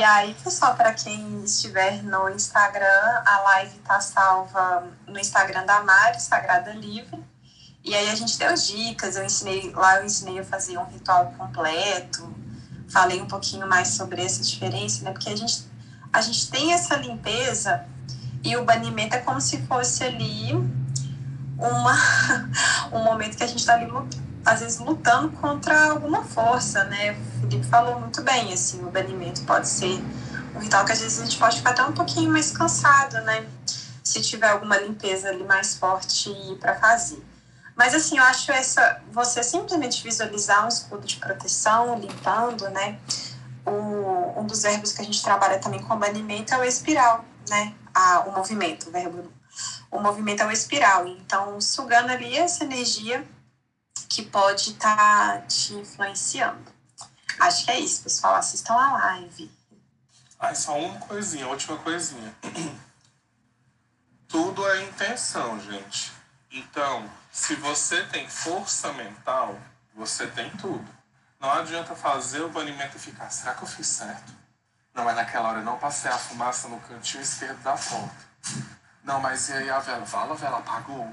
[0.03, 5.81] E aí, pessoal, para quem estiver no Instagram, a live tá salva no Instagram da
[5.85, 7.23] Mari, Sagrada Livre.
[7.85, 11.33] E aí a gente deu dicas, eu ensinei, lá eu ensinei a fazer um ritual
[11.39, 12.35] completo,
[12.89, 15.13] falei um pouquinho mais sobre essa diferença, né?
[15.13, 15.69] Porque a gente,
[16.13, 17.87] a gente tem essa limpeza
[18.43, 20.53] e o banimento é como se fosse ali
[21.57, 21.97] uma,
[22.91, 23.87] um momento que a gente está ali
[24.45, 27.13] às vezes lutando contra alguma força, né?
[27.13, 30.03] O Felipe falou muito bem, assim, o banimento pode ser
[30.55, 33.47] um ritual que às vezes a gente pode ficar até um pouquinho mais cansado, né?
[34.03, 37.23] Se tiver alguma limpeza ali mais forte para fazer.
[37.77, 42.99] Mas assim, eu acho essa você simplesmente visualizar um escudo de proteção limpando, né?
[43.65, 47.75] O, um dos verbos que a gente trabalha também com banimento é o espiral, né?
[47.95, 49.33] A, o movimento, o verbo.
[49.91, 51.07] O movimento é o espiral.
[51.07, 53.25] Então, sugando ali essa energia
[54.13, 56.71] que pode estar tá te influenciando.
[57.41, 58.35] Acho que é isso, pessoal.
[58.35, 59.51] Assistam a live.
[60.39, 62.35] Ah, só uma coisinha, última coisinha.
[64.29, 66.13] Tudo é intenção, gente.
[66.51, 69.59] Então, se você tem força mental,
[69.95, 70.85] você tem tudo.
[71.41, 74.33] Não adianta fazer o banimento e ficar, será que eu fiz certo?
[74.93, 78.33] Não, mas naquela hora eu não passei a fumaça no cantinho esquerdo da porta.
[79.03, 80.05] Não, mas e aí a vela?
[80.05, 81.13] Fala, a vela apagou.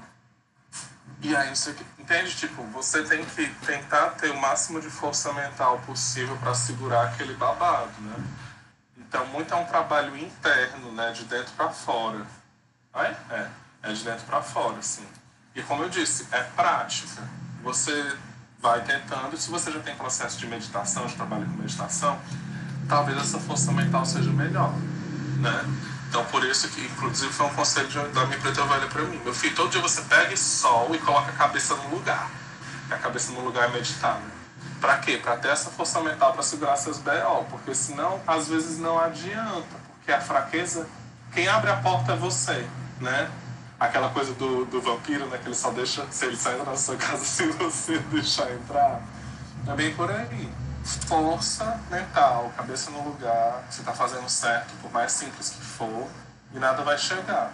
[1.22, 2.34] E aí, você, entende?
[2.34, 7.34] Tipo, você tem que tentar ter o máximo de força mental possível para segurar aquele
[7.34, 8.16] babado, né?
[8.96, 11.12] Então, muito é um trabalho interno, né?
[11.12, 12.26] De dentro para fora.
[12.94, 13.14] É?
[13.30, 13.50] É.
[13.82, 15.06] É de dentro para fora, assim.
[15.54, 17.22] E como eu disse, é prática.
[17.62, 18.16] Você
[18.58, 22.18] vai tentando, se você já tem processo de meditação, de trabalho com meditação,
[22.88, 24.72] talvez essa força mental seja melhor,
[25.38, 25.64] né?
[26.10, 29.20] Então, por isso que, inclusive, foi um conselho da minha preta velha para mim.
[29.22, 32.28] Meu filho, todo dia você pega sol e coloca a cabeça no lugar.
[32.90, 34.30] a cabeça no lugar é meditar, né?
[34.80, 35.18] Pra quê?
[35.18, 37.44] Pra ter essa força mental para segurar seus B.O.
[37.44, 39.68] Porque senão, às vezes, não adianta.
[39.94, 40.88] Porque a fraqueza,
[41.32, 42.66] quem abre a porta é você,
[43.00, 43.30] né?
[43.78, 45.38] Aquela coisa do, do vampiro, né?
[45.38, 49.00] Que ele só deixa, se ele sair da sua casa se você deixar entrar.
[49.64, 50.50] É bem por aí
[51.06, 56.08] força mental, cabeça no lugar, você está fazendo certo, por mais simples que for,
[56.52, 57.52] e nada vai chegar.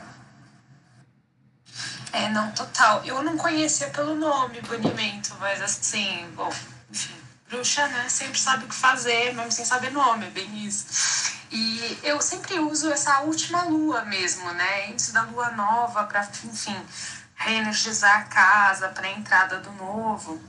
[2.12, 3.04] É, não, total.
[3.04, 6.50] Eu não conhecia pelo nome banimento, mas assim, bom,
[6.90, 7.14] enfim,
[7.48, 11.36] bruxa, né, sempre sabe o que fazer, mesmo sem saber nome, é bem isso.
[11.50, 16.76] E eu sempre uso essa última lua mesmo, né, antes da lua nova, para, enfim,
[17.34, 20.40] reenergizar a casa, para a entrada do novo.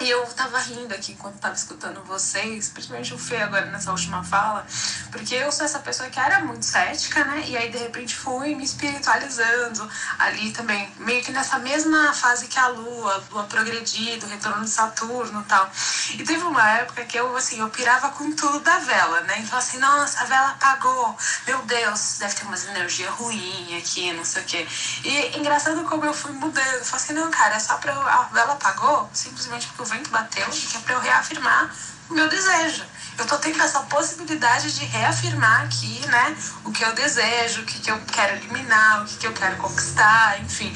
[0.00, 4.24] E eu tava rindo aqui enquanto tava escutando vocês, principalmente o Fê agora nessa última
[4.24, 4.66] fala,
[5.12, 7.44] porque eu sou essa pessoa que era muito cética, né?
[7.46, 9.88] E aí de repente fui me espiritualizando
[10.18, 15.40] ali também, meio que nessa mesma fase que a Lua, Lua progredido, retorno de Saturno
[15.40, 15.70] e tal.
[16.14, 19.38] E teve uma época que eu, assim, eu pirava com tudo da vela, né?
[19.38, 21.16] Então assim, nossa, a vela apagou,
[21.46, 24.66] meu Deus, deve ter umas energias ruins aqui, não sei o quê.
[25.04, 28.54] E engraçado como eu fui mudando, falei assim, não, cara, é só pra a vela
[28.54, 31.70] apagou, simplesmente porque o vento bateu e que é para eu reafirmar
[32.08, 32.84] o meu desejo.
[33.16, 37.78] Eu tô tendo essa possibilidade de reafirmar aqui, né, o que eu desejo, o que,
[37.78, 40.72] que eu quero eliminar, o que, que eu quero conquistar, enfim.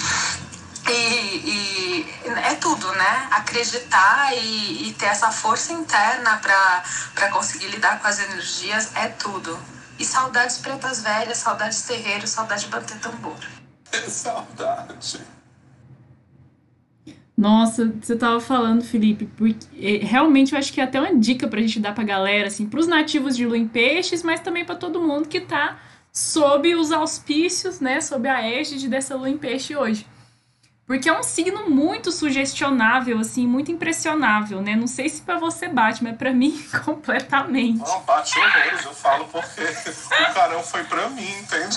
[0.88, 3.28] E, e, é tudo, né?
[3.32, 9.58] Acreditar e, e ter essa força interna para conseguir lidar com as energias é tudo.
[9.98, 13.36] E saudades pretas velhas, saudades terreiro, saudade de bater tambor.
[14.08, 15.20] Saudade.
[17.38, 21.46] Nossa, você tava falando, Felipe, porque é, realmente eu acho que é até uma dica
[21.46, 24.74] pra gente dar pra galera, assim, pros nativos de lua em peixes, mas também para
[24.74, 25.78] todo mundo que tá
[26.12, 30.04] sob os auspícios, né, sob a égide dessa lua em peixe hoje.
[30.84, 34.74] Porque é um signo muito sugestionável, assim, muito impressionável, né?
[34.74, 37.78] Não sei se para você bate, mas para mim, completamente.
[37.78, 41.76] Não, bate horrores, eu falo porque o carão foi para mim, entende?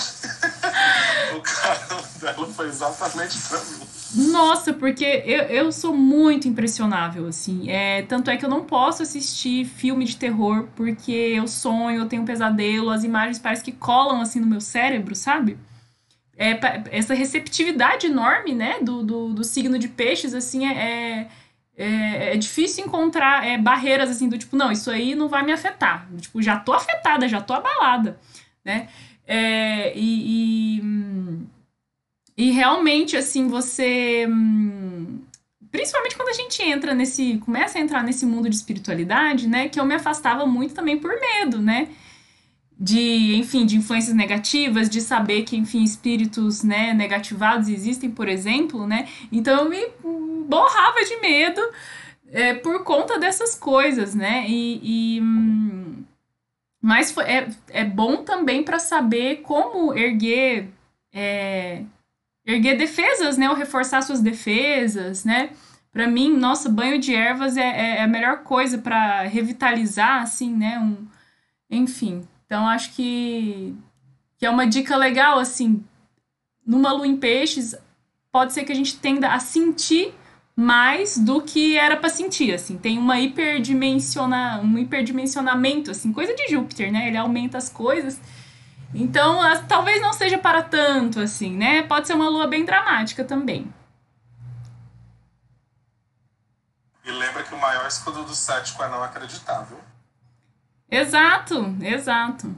[1.36, 4.01] o carão dela foi exatamente para mim.
[4.14, 7.70] Nossa, porque eu, eu sou muito impressionável, assim.
[7.70, 12.06] É, tanto é que eu não posso assistir filme de terror porque eu sonho, eu
[12.06, 15.58] tenho um pesadelo, as imagens parecem que colam assim no meu cérebro, sabe?
[16.36, 16.58] É,
[16.90, 21.28] essa receptividade enorme, né, do, do, do signo de peixes, assim, é,
[21.76, 25.52] é, é, difícil encontrar é, barreiras, assim, do tipo, não, isso aí não vai me
[25.52, 26.08] afetar.
[26.20, 28.18] Tipo, já tô afetada, já tô abalada,
[28.64, 28.88] né?
[29.26, 31.46] É, e, e hum,
[32.36, 34.26] e realmente, assim, você.
[34.28, 35.20] Hum,
[35.70, 37.38] principalmente quando a gente entra nesse.
[37.38, 39.68] começa a entrar nesse mundo de espiritualidade, né?
[39.68, 41.88] Que eu me afastava muito também por medo, né?
[42.78, 48.86] De, enfim, de influências negativas, de saber que, enfim, espíritos, né, negativados existem, por exemplo,
[48.86, 49.08] né?
[49.30, 49.86] Então eu me
[50.48, 51.60] borrava de medo
[52.32, 54.46] é, por conta dessas coisas, né?
[54.48, 55.16] E.
[55.16, 56.02] e hum,
[56.80, 60.68] mas é, é bom também para saber como erguer.
[61.14, 61.84] É,
[62.44, 63.48] erguer defesas, né?
[63.48, 65.50] Ou reforçar suas defesas, né?
[65.92, 70.54] Para mim, nossa, banho de ervas é, é, é a melhor coisa para revitalizar, assim,
[70.54, 70.78] né?
[70.78, 71.06] Um,
[71.70, 73.74] enfim, então acho que,
[74.38, 75.84] que é uma dica legal, assim.
[76.66, 77.74] Numa lua em peixes,
[78.30, 80.14] pode ser que a gente tenda a sentir
[80.54, 82.78] mais do que era para sentir, assim.
[82.78, 87.08] Tem uma hiperdimensiona, um hiperdimensionamento, assim, coisa de Júpiter, né?
[87.08, 88.20] Ele aumenta as coisas
[88.94, 91.82] então, talvez não seja para tanto assim, né?
[91.82, 93.72] Pode ser uma lua bem dramática também.
[97.04, 99.78] E lembra que o maior escudo do cético é não acreditar, viu?
[100.90, 102.54] Exato, exato.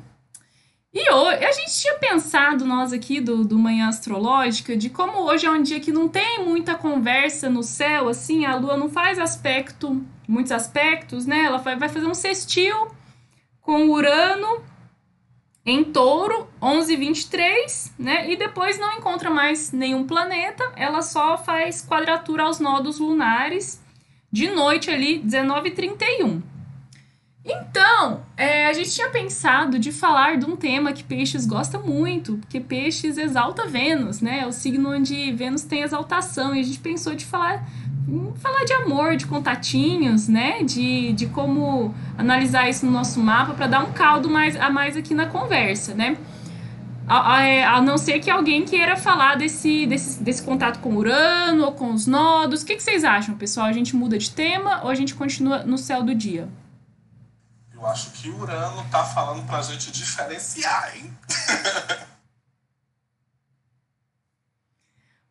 [0.93, 5.47] E hoje, a gente tinha pensado, nós aqui do, do Manhã Astrológica, de como hoje
[5.47, 9.18] é um dia que não tem muita conversa no céu, assim, a lua não faz
[9.18, 11.45] aspecto, muitos aspectos, né?
[11.45, 12.89] Ela vai, vai fazer um sextil
[13.61, 14.62] com Urano
[15.66, 18.30] em touro, 11,23, né?
[18.30, 23.82] E depois não encontra mais nenhum planeta, ela só faz quadratura aos nodos lunares
[24.30, 26.42] de noite ali, 19,31.
[27.46, 32.38] Então, é, a gente tinha pensado de falar de um tema que Peixes gosta muito,
[32.38, 34.40] porque Peixes exalta Vênus, né?
[34.40, 37.68] É o signo onde Vênus tem exaltação, e a gente pensou de falar
[38.36, 40.62] falar de amor, de contatinhos, né?
[40.62, 44.96] De, de como analisar isso no nosso mapa para dar um caldo mais, a mais
[44.96, 46.16] aqui na conversa, né?
[47.07, 50.96] A, a, é, a, não ser que alguém queira falar desse, desse, desse contato com
[50.96, 52.62] Urano ou com os nodos.
[52.62, 53.66] O que, que vocês acham, pessoal?
[53.66, 56.48] A gente muda de tema ou a gente continua no céu do dia?
[57.72, 61.12] Eu acho que Urano tá falando pra gente diferenciar, hein?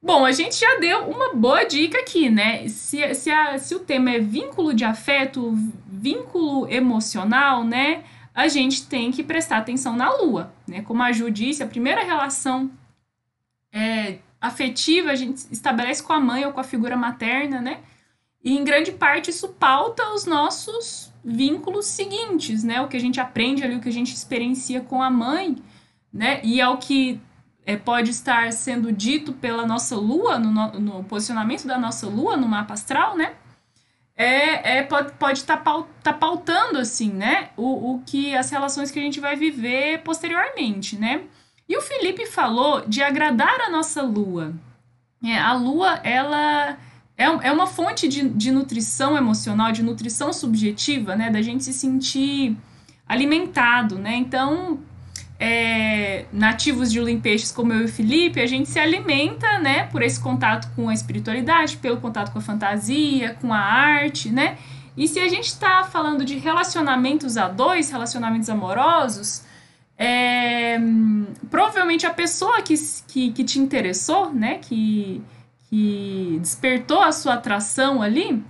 [0.03, 2.67] Bom, a gente já deu uma boa dica aqui, né?
[2.67, 5.53] Se, se, a, se o tema é vínculo de afeto,
[5.87, 8.03] vínculo emocional, né?
[8.35, 10.81] A gente tem que prestar atenção na lua, né?
[10.81, 12.69] Como a Ju disse, a primeira relação
[13.71, 17.79] é, afetiva a gente estabelece com a mãe ou com a figura materna, né?
[18.43, 22.81] E em grande parte isso pauta os nossos vínculos seguintes, né?
[22.81, 25.55] O que a gente aprende ali, o que a gente experiencia com a mãe,
[26.11, 26.41] né?
[26.43, 27.21] E é o que
[27.65, 32.47] é, pode estar sendo dito pela nossa lua, no, no, posicionamento da nossa lua no
[32.47, 33.33] mapa astral, né?
[34.15, 37.49] É, é, pode estar tá tá pautando, assim, né?
[37.57, 41.23] O, o que as relações que a gente vai viver posteriormente, né?
[41.67, 44.53] E o Felipe falou de agradar a nossa lua.
[45.23, 46.77] É, a lua, ela
[47.17, 51.31] é, é uma fonte de, de nutrição emocional, de nutrição subjetiva, né?
[51.31, 52.57] Da gente se sentir
[53.07, 54.15] alimentado, né?
[54.15, 54.79] Então,
[55.45, 59.83] é, nativos de Lua Peixes como eu e o Felipe, a gente se alimenta, né?
[59.87, 64.57] Por esse contato com a espiritualidade, pelo contato com a fantasia, com a arte, né?
[64.95, 69.43] E se a gente está falando de relacionamentos a dois, relacionamentos amorosos,
[69.97, 70.79] é,
[71.51, 72.75] provavelmente a pessoa que,
[73.09, 74.59] que, que te interessou, né?
[74.61, 75.21] Que
[75.69, 78.43] que despertou a sua atração ali,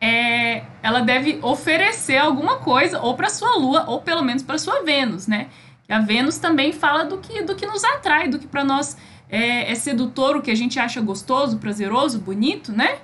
[0.00, 4.82] é, ela deve oferecer alguma coisa ou para sua Lua ou pelo menos para sua
[4.82, 5.48] Vênus, né?
[5.88, 8.96] A Vênus também fala do que do que nos atrai, do que para nós
[9.28, 13.00] é, é, sedutor, o que a gente acha gostoso, prazeroso, bonito, né?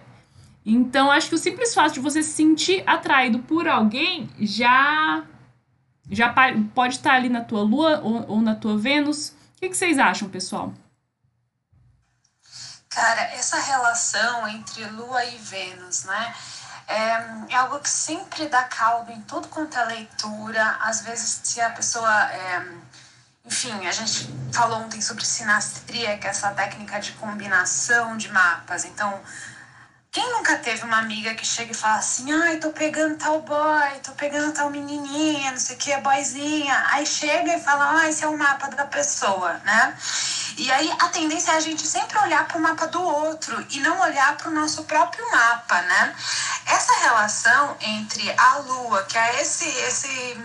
[0.64, 5.24] Então acho que o simples fato de você se sentir atraído por alguém já
[6.10, 6.34] já
[6.74, 9.30] pode estar ali na tua Lua ou, ou na tua Vênus.
[9.56, 10.74] O que, que vocês acham, pessoal?
[12.88, 16.34] Cara, essa relação entre Lua e Vênus, né?
[16.86, 20.78] É, é, algo que sempre dá caldo em tudo quanto é leitura.
[20.82, 22.10] Às vezes, se a pessoa.
[22.30, 22.66] É,
[23.44, 28.84] enfim, a gente falou ontem sobre sinastria, que é essa técnica de combinação de mapas.
[28.84, 29.20] Então,
[30.12, 33.98] quem nunca teve uma amiga que chega e fala assim: ai, tô pegando tal boy,
[34.02, 36.84] tô pegando tal menininha, não sei o que, boyzinha.
[36.90, 39.96] Aí chega e fala: ah, esse é o mapa da pessoa, né?
[40.58, 43.80] E aí a tendência é a gente sempre olhar para o mapa do outro e
[43.80, 46.14] não olhar para o nosso próprio mapa, né?
[46.72, 50.38] Essa relação entre a lua, que é esse, esse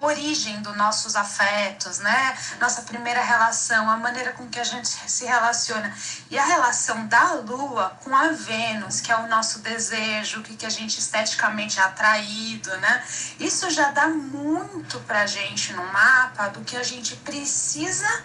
[0.00, 2.36] origem dos nossos afetos, né?
[2.58, 5.94] Nossa primeira relação, a maneira com que a gente se relaciona.
[6.28, 10.56] E a relação da Lua com a Vênus, que é o nosso desejo, o que,
[10.56, 13.04] que a gente esteticamente é atraído, né?
[13.38, 18.24] Isso já dá muito pra gente no mapa do que a gente precisa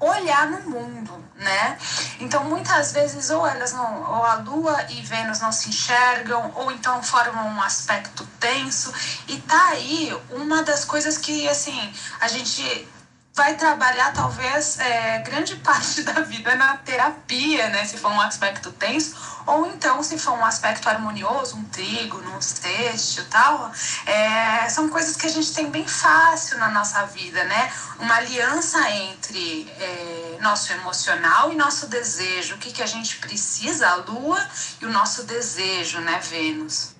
[0.00, 1.78] olhar no mundo, né?
[2.20, 6.70] Então muitas vezes ou elas não, ou a Lua e Vênus não se enxergam, ou
[6.70, 8.92] então formam um aspecto tenso.
[9.28, 12.88] E tá aí uma das coisas que assim a gente
[13.34, 17.84] vai trabalhar talvez é, grande parte da vida na terapia, né?
[17.84, 22.40] Se for um aspecto tenso, ou então se for um aspecto harmonioso, um trígono, um
[22.40, 23.72] sexto tal,
[24.06, 27.72] é, são coisas que a gente tem bem fácil na nossa vida, né?
[27.98, 33.88] Uma aliança entre é, nosso emocional e nosso desejo, o que, que a gente precisa,
[33.88, 34.48] a Lua
[34.80, 36.94] e o nosso desejo, né, Vênus?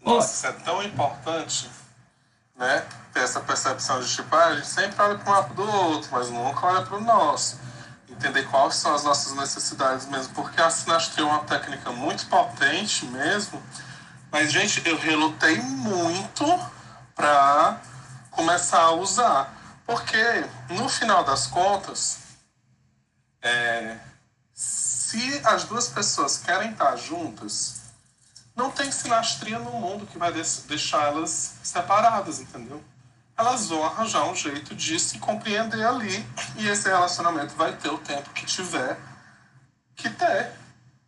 [0.00, 1.75] Nossa, isso é tão importante
[2.56, 2.86] né?
[3.12, 6.08] Ter essa percepção de tipo, ah, a gente sempre olha para o mapa do outro,
[6.12, 7.58] mas nunca olha para o nosso.
[8.08, 13.04] Entender quais são as nossas necessidades mesmo, porque a sinastria é uma técnica muito potente
[13.06, 13.62] mesmo,
[14.30, 16.44] mas, gente, eu relutei muito
[17.14, 17.80] para
[18.30, 19.54] começar a usar.
[19.86, 22.18] Porque, no final das contas,
[23.40, 23.96] é,
[24.52, 27.75] se as duas pessoas querem estar juntas,
[28.56, 32.82] não tem sinastria no mundo que vai deixar elas separadas, entendeu?
[33.36, 36.26] Elas vão arranjar um jeito de se compreender ali
[36.56, 38.98] e esse relacionamento vai ter o tempo que tiver
[39.94, 40.52] que ter,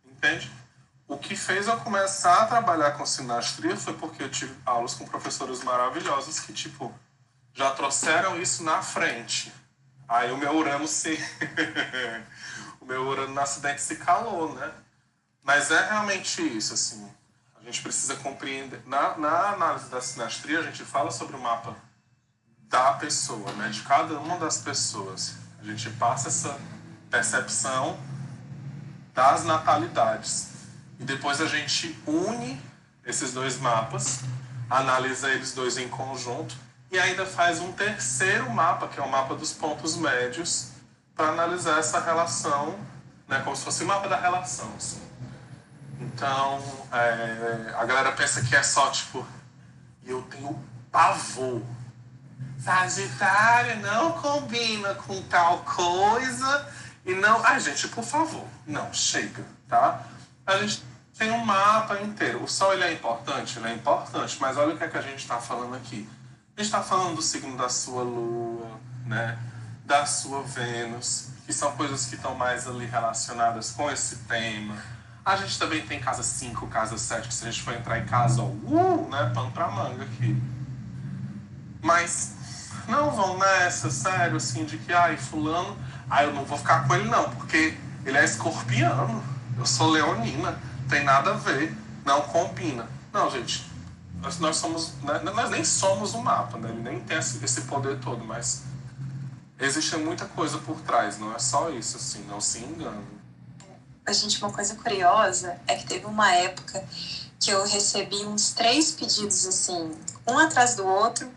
[0.05, 0.51] entende?
[1.07, 5.07] O que fez eu começar a trabalhar com sinastria foi porque eu tive aulas com
[5.07, 6.93] professores maravilhosos que, tipo,
[7.51, 9.51] já trouxeram isso na frente.
[10.07, 11.17] Aí o meu Urano se.
[12.79, 14.71] o meu Urano no acidente se calou, né?
[15.43, 17.11] Mas é realmente isso, assim.
[17.61, 18.81] A gente precisa compreender.
[18.85, 21.75] Na, na análise da sinastria, a gente fala sobre o mapa
[22.69, 23.69] da pessoa, né?
[23.69, 25.35] de cada uma das pessoas.
[25.59, 26.59] A gente passa essa
[27.09, 27.99] percepção
[29.13, 30.49] das natalidades.
[30.99, 32.61] E depois a gente une
[33.05, 34.19] esses dois mapas,
[34.69, 36.55] analisa eles dois em conjunto
[36.91, 40.71] e ainda faz um terceiro mapa, que é o mapa dos pontos médios,
[41.15, 42.79] para analisar essa relação,
[43.27, 44.71] né, como se fosse o mapa da relação.
[44.77, 45.01] Assim.
[45.99, 49.25] Então, é, a galera pensa que é só tipo,
[50.05, 50.57] eu tenho
[50.91, 51.61] pavor.
[52.57, 56.67] Sagitário não combina com tal coisa
[57.05, 57.43] e não.
[57.45, 60.03] Ai, gente, por favor, não, chega, tá?
[60.45, 60.83] A gente
[61.17, 62.43] tem um mapa inteiro.
[62.43, 63.59] O Sol ele é importante?
[63.59, 66.07] Ele é importante, mas olha o que, é que a gente está falando aqui.
[66.55, 69.37] A gente está falando do signo da sua Lua, né?
[69.89, 74.77] da sua Vênus, que são coisas que estão mais ali relacionadas com esse tema.
[75.25, 78.05] A gente também tem casa 5, casa 7, que se a gente for entrar em
[78.05, 79.31] casa, ó, uh, né?
[79.33, 80.41] Pano pra manga aqui.
[81.81, 82.35] Mas
[82.87, 85.77] não vão nessa, sério, assim, de que, ai, fulano,
[86.09, 89.23] ai, eu não vou ficar com ele não, porque ele é escorpiano,
[89.57, 90.57] eu sou leonina
[90.89, 92.87] tem nada a ver, não combina.
[93.13, 93.69] Não, gente,
[94.15, 96.69] nós, nós somos, né, nós nem somos um mapa, né?
[96.69, 98.63] Ele nem tem esse, esse poder todo, mas
[99.59, 103.18] existe muita coisa por trás, não é só isso, assim, não se engane.
[104.09, 106.83] A gente, uma coisa curiosa é que teve uma época
[107.39, 109.91] que eu recebi uns três pedidos, assim,
[110.27, 111.31] um atrás do outro,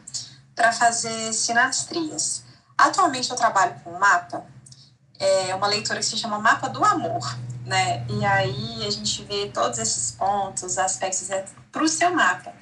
[0.54, 2.42] para fazer sinastrias.
[2.76, 4.44] Atualmente eu trabalho com mapa,
[5.18, 7.22] é uma leitura que se chama Mapa do Amor
[7.64, 8.04] né?
[8.08, 12.52] E aí a gente vê todos esses pontos, aspectos é, para o seu mapa.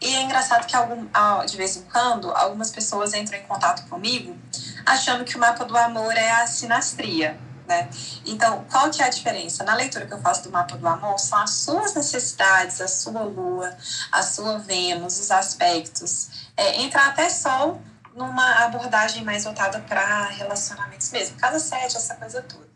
[0.00, 1.06] E é engraçado que algum,
[1.46, 4.36] de vez em quando algumas pessoas entram em contato comigo
[4.84, 7.88] achando que o mapa do amor é a sinastria, né?
[8.26, 9.64] Então, qual que é a diferença?
[9.64, 13.22] Na leitura que eu faço do mapa do amor, são as suas necessidades, a sua
[13.22, 13.74] lua,
[14.10, 16.48] a sua Vênus, os aspectos.
[16.56, 17.80] É, entra até Sol
[18.14, 21.36] numa abordagem mais voltada para relacionamentos mesmo.
[21.36, 22.70] Casa 7, essa coisa toda.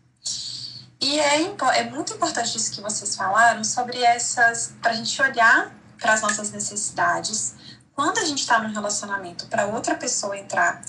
[0.99, 1.43] E é,
[1.75, 6.21] é muito importante isso que vocês falaram sobre essas, para a gente olhar para as
[6.21, 7.55] nossas necessidades
[7.93, 10.81] quando a gente está num relacionamento para outra pessoa entrar.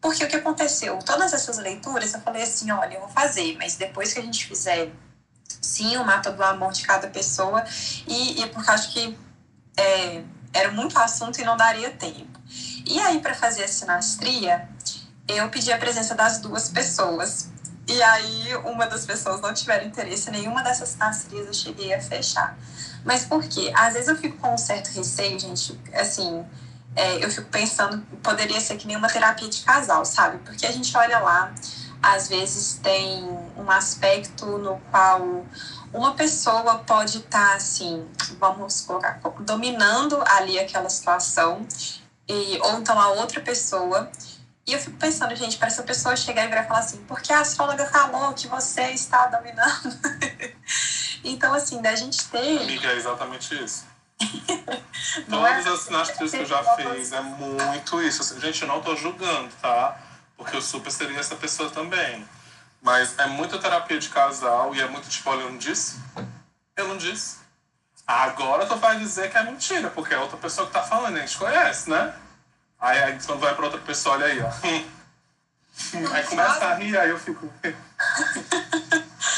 [0.00, 0.98] Porque o que aconteceu?
[0.98, 4.46] Todas essas leituras eu falei assim: olha, eu vou fazer, mas depois que a gente
[4.46, 4.90] fizer,
[5.60, 7.64] sim, o mapa do amor de cada pessoa,
[8.06, 9.18] e, e porque acho que
[9.76, 10.22] é,
[10.52, 12.40] era muito assunto e não daria tempo.
[12.86, 14.68] E aí, para fazer a sinastria,
[15.28, 17.50] eu pedi a presença das duas pessoas
[17.90, 22.56] e aí, uma das pessoas não tiver interesse, nenhuma dessas parcerias eu cheguei a fechar.
[23.04, 23.72] Mas por quê?
[23.74, 26.46] Às vezes eu fico com um certo receio, gente, assim,
[26.96, 30.38] é, eu fico pensando, poderia ser que nem uma terapia de casal, sabe?
[30.38, 31.52] Porque a gente olha lá,
[32.02, 33.24] às vezes tem
[33.56, 35.44] um aspecto no qual
[35.92, 38.06] uma pessoa pode estar, tá, assim,
[38.38, 41.66] vamos colocar, dominando ali aquela situação,
[42.28, 44.10] e, ou então a outra pessoa
[44.70, 47.40] e eu fico pensando, gente, para essa pessoa chegar e virar falar assim, porque a
[47.40, 49.98] astróloga falou que você está dominando.
[51.24, 52.62] então, assim, da gente ter.
[52.62, 53.84] Amiga, é exatamente isso.
[55.28, 55.68] Todas é?
[55.70, 58.22] as sinastrias que eu já fiz é muito isso.
[58.22, 59.98] Assim, gente, eu não tô julgando, tá?
[60.36, 62.26] Porque eu super seria essa pessoa também.
[62.82, 65.98] Mas é muita terapia de casal e é muito tipo, olha, eu não disse?
[66.76, 67.38] Eu não disse.
[68.06, 71.20] Agora tu vai dizer que é mentira, porque é outra pessoa que tá falando, a
[71.20, 72.14] gente conhece, né?
[72.80, 74.50] Aí, aí quando vai pra outra pessoa, olha aí, ó.
[76.14, 77.52] aí começa a rir, aí eu fico.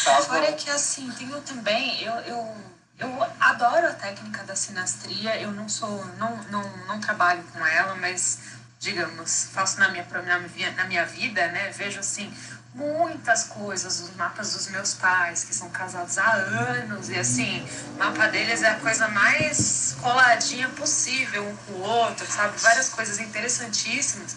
[0.04, 2.56] tá Fora que assim, tenho também, eu, eu,
[2.98, 7.94] eu adoro a técnica da sinastria, eu não sou, não, não, não trabalho com ela,
[7.96, 8.38] mas
[8.82, 11.70] digamos, faço na minha, na minha, na minha vida, né?
[11.70, 12.32] Vejo assim,
[12.74, 17.64] muitas coisas, os mapas dos meus pais, que são casados há anos, e assim,
[17.94, 22.58] o mapa deles é a coisa mais coladinha possível um com o outro, sabe?
[22.58, 24.36] Várias coisas interessantíssimas.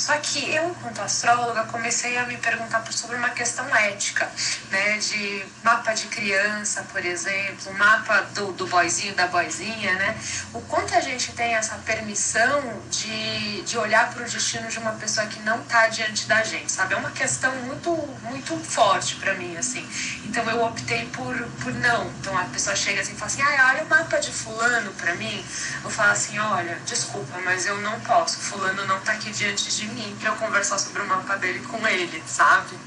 [0.00, 4.30] Só que eu, enquanto astróloga, comecei a me perguntar sobre uma questão ética,
[4.70, 4.96] né?
[4.96, 10.16] De mapa de criança, por exemplo, mapa do, do boizinho, da boizinha, né?
[10.54, 14.92] O quanto a gente tem essa permissão de, de olhar para o destino de uma
[14.92, 16.94] pessoa que não está diante da gente, sabe?
[16.94, 19.86] É uma questão muito, muito forte para mim, assim.
[20.24, 22.06] Então eu optei por, por não.
[22.20, 25.14] Então a pessoa chega assim e fala assim, ah, olha o mapa de fulano para
[25.16, 25.44] mim.
[25.84, 28.38] Eu falo assim, olha, desculpa, mas eu não posso.
[28.38, 31.86] Fulano não tá aqui diante de mim para eu conversar sobre o mapa dele com
[31.86, 32.78] ele, sabe?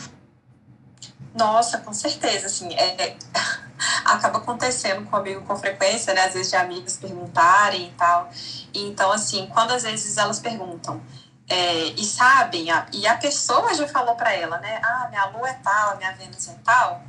[1.35, 3.15] Nossa, com certeza, assim, é,
[4.05, 8.29] acaba acontecendo comigo com frequência, né, às vezes de amigos perguntarem e tal,
[8.73, 11.01] então, assim, quando às vezes elas perguntam,
[11.47, 14.79] é, e sabem, a, e a pessoa já falou para ela, né?
[14.83, 17.03] Ah, minha lua é tal, minha Vênus é tal.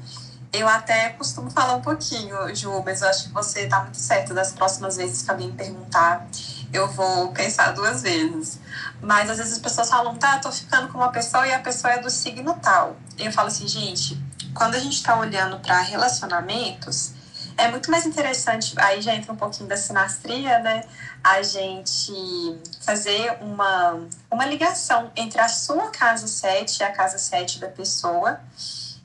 [0.52, 4.34] Eu até costumo falar um pouquinho, Ju, mas eu acho que você está muito certo.
[4.34, 6.26] Das próximas vezes que alguém perguntar,
[6.74, 8.58] eu vou pensar duas vezes.
[9.00, 11.92] Mas às vezes as pessoas falam, tá, tô ficando com uma pessoa e a pessoa
[11.92, 12.96] é do signo tal.
[13.18, 14.20] Eu falo assim, gente,
[14.54, 17.12] quando a gente está olhando para relacionamentos,
[17.56, 20.82] é muito mais interessante, aí já entra um pouquinho da sinastria, né?
[21.22, 27.60] A gente fazer uma, uma ligação entre a sua casa 7 e a casa 7
[27.60, 28.40] da pessoa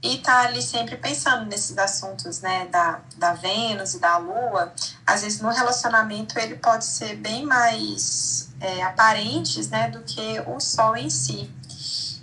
[0.01, 4.73] e tá ali sempre pensando nesses assuntos, né, da, da Vênus e da Lua,
[5.05, 10.59] às vezes no relacionamento ele pode ser bem mais é, aparentes, né, do que o
[10.59, 11.51] Sol em si.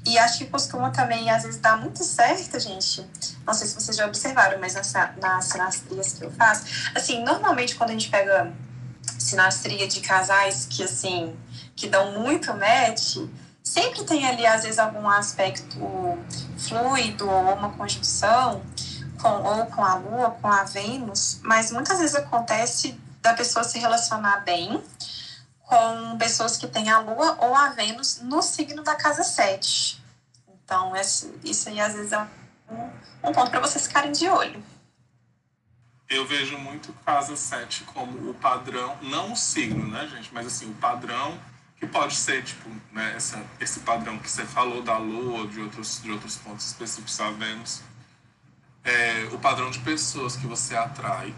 [0.06, 3.04] E acho que costuma também, às vezes, dar muito certo, gente.
[3.44, 6.64] Não sei se vocês já observaram, mas nas, nas sinastrias que eu faço,
[6.94, 8.52] assim, normalmente quando a gente pega
[9.18, 11.36] sinastria de casais que, assim,
[11.74, 13.16] que dão muito match,
[13.66, 15.76] sempre tem ali, às vezes, algum aspecto
[16.56, 18.62] fluido ou uma conjunção
[19.20, 23.78] com, ou com a Lua, com a Vênus, mas muitas vezes acontece da pessoa se
[23.78, 24.82] relacionar bem
[25.58, 30.00] com pessoas que têm a Lua ou a Vênus no signo da casa 7.
[30.48, 30.92] Então,
[31.42, 32.18] isso aí às vezes é
[32.70, 32.90] um,
[33.24, 34.62] um ponto para vocês ficarem de olho.
[36.08, 40.32] Eu vejo muito casa 7 como o padrão, não o signo, né, gente?
[40.32, 41.36] Mas assim, o padrão
[41.78, 46.00] que pode ser, tipo, né, essa, esse padrão que você falou da Lua, de outros,
[46.02, 47.82] de outros pontos específicos Vênus,
[48.82, 51.34] é, o padrão de pessoas que você atrai.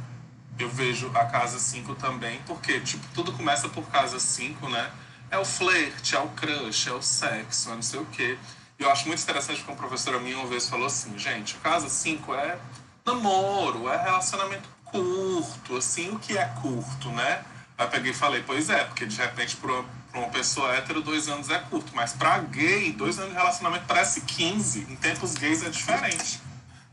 [0.59, 4.91] Eu vejo a casa 5 também, porque, tipo, tudo começa por casa 5, né?
[5.31, 8.39] É o flerte, é o crush, é o sexo, é não sei o quê.
[8.79, 11.61] E eu acho muito interessante que uma professora minha uma vez falou assim, gente, a
[11.61, 12.59] casa 5 é
[13.05, 17.45] namoro, é relacionamento curto, assim, o que é curto, né?
[17.77, 19.85] Aí peguei e falei, pois é, porque de repente para
[20.15, 21.93] uma pessoa hétero, dois anos é curto.
[21.95, 24.87] Mas para gay, dois anos de relacionamento parece 15.
[24.91, 26.41] Em tempos gays é diferente,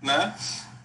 [0.02, 0.34] né?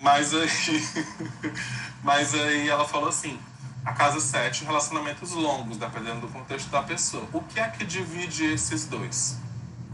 [0.01, 0.49] Mas aí,
[2.03, 3.39] mas aí ela falou assim,
[3.85, 7.27] a casa 7, relacionamentos longos, dependendo do contexto da pessoa.
[7.33, 9.37] O que é que divide esses dois?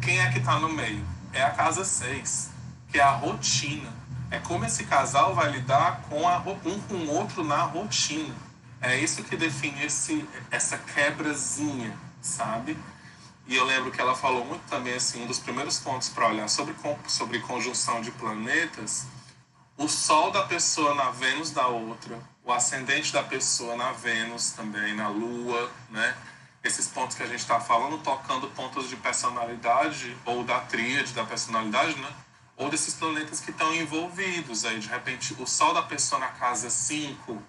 [0.00, 1.04] Quem é que está no meio?
[1.32, 2.50] É a casa 6,
[2.88, 3.92] que é a rotina.
[4.30, 8.34] É como esse casal vai lidar com a, um com o outro na rotina.
[8.80, 11.96] É isso que define esse, essa quebrazinha,
[12.26, 12.76] sabe?
[13.46, 16.48] E eu lembro que ela falou muito também, assim, um dos primeiros pontos para olhar
[16.48, 16.74] sobre,
[17.06, 19.06] sobre conjunção de planetas,
[19.78, 24.94] o Sol da pessoa na Vênus da outra, o ascendente da pessoa na Vênus também,
[24.94, 26.16] na Lua, né?
[26.64, 31.24] Esses pontos que a gente está falando, tocando pontos de personalidade, ou da tríade da
[31.24, 32.10] personalidade, né?
[32.56, 34.80] Ou desses planetas que estão envolvidos aí.
[34.80, 37.40] De repente, o Sol da pessoa na casa 5,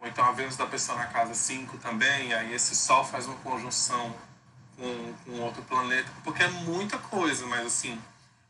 [0.00, 3.36] ou então a Vênus da pessoa na casa 5 também, aí esse Sol faz uma
[3.36, 4.14] conjunção
[4.76, 8.00] com, com outro planeta, porque é muita coisa, mas assim,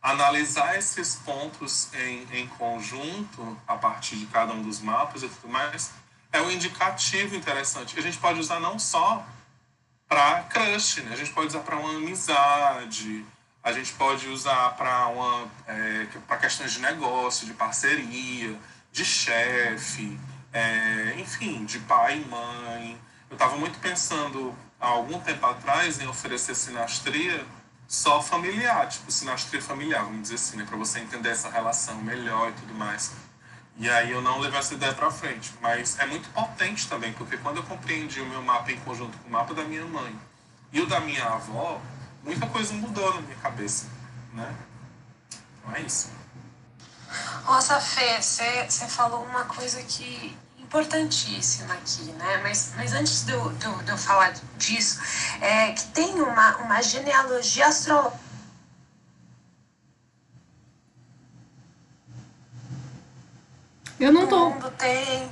[0.02, 5.48] analisar esses pontos em, em conjunto, a partir de cada um dos mapas e tudo
[5.48, 5.90] mais,
[6.32, 7.98] é um indicativo interessante.
[7.98, 9.24] A gente pode usar não só
[10.06, 11.12] para crush, né?
[11.12, 13.24] a gente pode usar para uma amizade,
[13.62, 18.58] a gente pode usar para uma é, para questões de negócio, de parceria,
[18.92, 20.18] de chefe,
[20.58, 23.00] é, enfim, de pai e mãe.
[23.30, 27.46] Eu estava muito pensando há algum tempo atrás em oferecer sinastria
[27.86, 32.50] só familiar, tipo sinastria familiar, vamos dizer assim, né, para você entender essa relação melhor
[32.50, 33.12] e tudo mais.
[33.76, 37.36] E aí eu não levei essa ideia para frente, mas é muito potente também, porque
[37.36, 40.18] quando eu compreendi o meu mapa em conjunto com o mapa da minha mãe
[40.72, 41.80] e o da minha avó,
[42.24, 43.86] muita coisa mudou na minha cabeça,
[44.34, 44.54] né?
[45.60, 46.10] Então é isso.
[47.46, 50.36] Nossa, Fê, você falou uma coisa que
[50.68, 52.40] importantíssima aqui, né?
[52.42, 55.00] Mas, mas antes de eu, de, eu, de eu falar disso,
[55.40, 58.28] é que tem uma, uma genealogia astrológica.
[63.98, 64.50] Eu não tô.
[64.50, 65.28] mundo tem.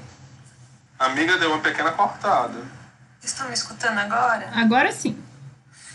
[0.98, 2.64] amiga deu uma pequena cortada.
[3.22, 4.50] Estão me escutando agora?
[4.54, 5.22] Agora sim.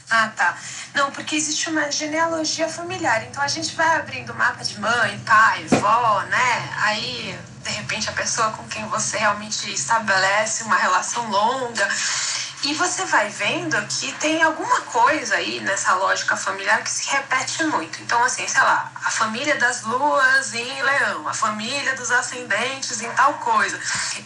[0.10, 0.58] Ah, tá.
[0.94, 3.26] Não, porque existe uma genealogia familiar.
[3.26, 6.70] Então a gente vai abrindo mapa de mãe, pai, vó, né?
[6.78, 11.88] Aí, de repente, a pessoa com quem você realmente estabelece uma relação longa
[12.64, 17.64] e você vai vendo que tem alguma coisa aí nessa lógica familiar que se repete
[17.64, 18.00] muito.
[18.04, 23.10] Então, assim, sei lá, a família das luas em leão, a família dos ascendentes em
[23.14, 23.80] tal coisa.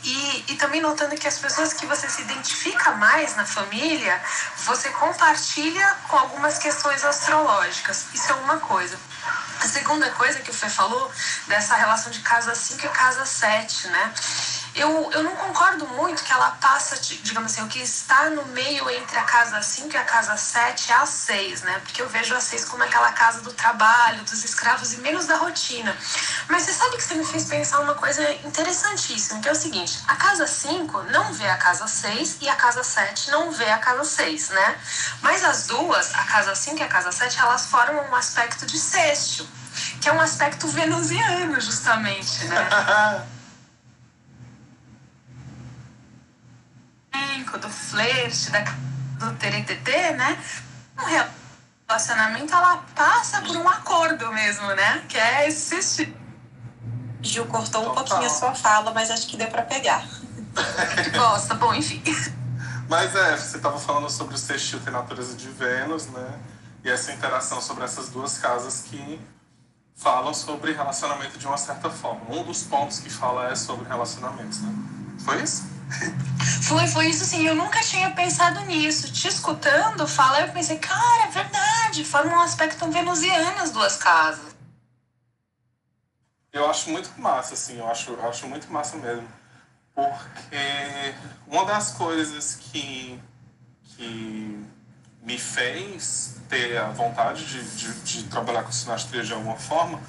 [0.03, 4.21] E, e também notando que as pessoas que você se identifica mais na família,
[4.65, 8.07] você compartilha com algumas questões astrológicas.
[8.13, 8.99] Isso é uma coisa.
[9.65, 11.11] A segunda coisa que o Fê falou,
[11.47, 14.13] dessa relação de casa 5 e casa 7, né?
[14.75, 18.89] Eu, eu não concordo muito que ela passa, digamos assim, o que está no meio
[18.89, 21.79] entre a casa 5 e a casa 7 é a 6, né?
[21.79, 25.37] Porque eu vejo a 6 como aquela casa do trabalho, dos escravos e menos da
[25.37, 25.95] rotina.
[26.49, 30.03] Mas você sabe que você me fez pensar uma coisa interessantíssima, que é o seguinte:
[30.07, 33.77] a casa 5 não vê a casa 6 e a casa 7 não vê a
[33.77, 34.75] casa 6, né?
[35.21, 38.77] Mas as duas, a casa 5 e a casa 7, elas formam um aspecto de
[38.77, 39.47] sexto,
[40.01, 43.25] que é um aspecto venusiano, justamente, né?
[47.57, 48.61] do flerte, da,
[49.19, 50.37] do TNTT, né?
[50.97, 51.05] Um
[51.87, 55.03] relacionamento, ela passa por um acordo mesmo, né?
[55.07, 56.13] Que é esse
[57.21, 58.05] Gil cortou um Total.
[58.05, 60.07] pouquinho a sua fala, mas acho que deu para pegar.
[61.15, 62.01] Gosta, bom, enfim.
[62.87, 66.39] Mas é, você estava falando sobre o sextil tem natureza de Vênus, né?
[66.83, 69.19] E essa interação sobre essas duas casas que
[69.95, 72.21] falam sobre relacionamento de uma certa forma.
[72.29, 74.71] Um dos pontos que fala é sobre relacionamentos, né?
[75.23, 75.74] Foi isso?
[76.63, 77.45] Foi, foi isso sim.
[77.45, 79.11] Eu nunca tinha pensado nisso.
[79.11, 82.03] Te escutando falar, eu pensei, cara, é verdade.
[82.03, 84.55] Forma um aspecto venusiano as duas casas.
[86.51, 87.77] Eu acho muito massa, assim.
[87.77, 89.27] Eu acho, acho muito massa mesmo.
[89.93, 91.15] Porque
[91.47, 93.19] uma das coisas que,
[93.83, 94.65] que
[95.21, 99.99] me fez ter a vontade de, de, de trabalhar com sinastria de alguma forma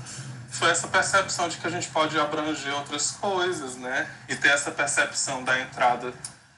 [0.59, 4.11] foi essa percepção de que a gente pode abranger outras coisas, né?
[4.29, 6.13] E ter essa percepção da entrada,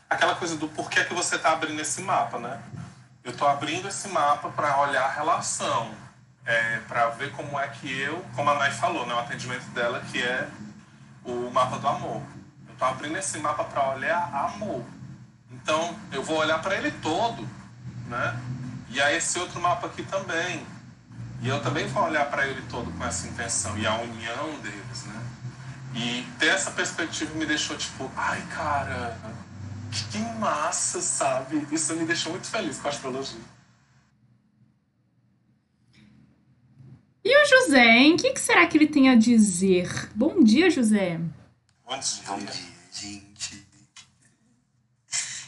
[0.09, 2.61] aquela coisa do porquê que você está abrindo esse mapa, né?
[3.25, 5.95] Eu estou abrindo esse mapa para olhar a relação,
[6.45, 9.15] é, para ver como é que eu, como a Nai falou, né?
[9.15, 10.49] O atendimento dela que é
[11.25, 12.23] o mapa do amor.
[12.67, 14.85] Eu estou abrindo esse mapa para olhar amor.
[15.51, 17.49] Então eu vou olhar para ele todo,
[18.07, 18.41] né?
[18.91, 20.65] E aí esse outro mapa aqui também
[21.41, 25.05] e eu também vou olhar para ele todo com essa intenção e a união deles,
[25.05, 25.27] né?
[25.95, 29.17] E ter essa perspectiva me deixou tipo, ai cara,
[30.11, 31.67] que massa, sabe?
[31.73, 33.41] Isso me deixou muito feliz com a astrologia.
[37.25, 38.15] E o José, hein?
[38.15, 40.11] O que, que será que ele tem a dizer?
[40.15, 41.21] Bom dia, José.
[41.85, 42.23] Bom dia.
[42.27, 42.53] Bom dia,
[42.91, 43.67] gente.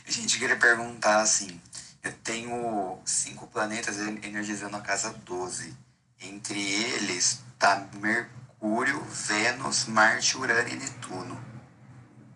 [0.07, 1.61] Gente, queria perguntar assim:
[2.03, 5.77] eu tenho cinco planetas energizando a casa 12.
[6.21, 11.45] Entre eles está Mercúrio, Vênus, Marte, Urano e Netuno.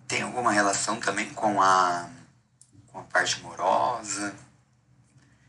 [0.06, 2.08] Tem alguma relação também com a,
[2.88, 4.34] com a parte amorosa?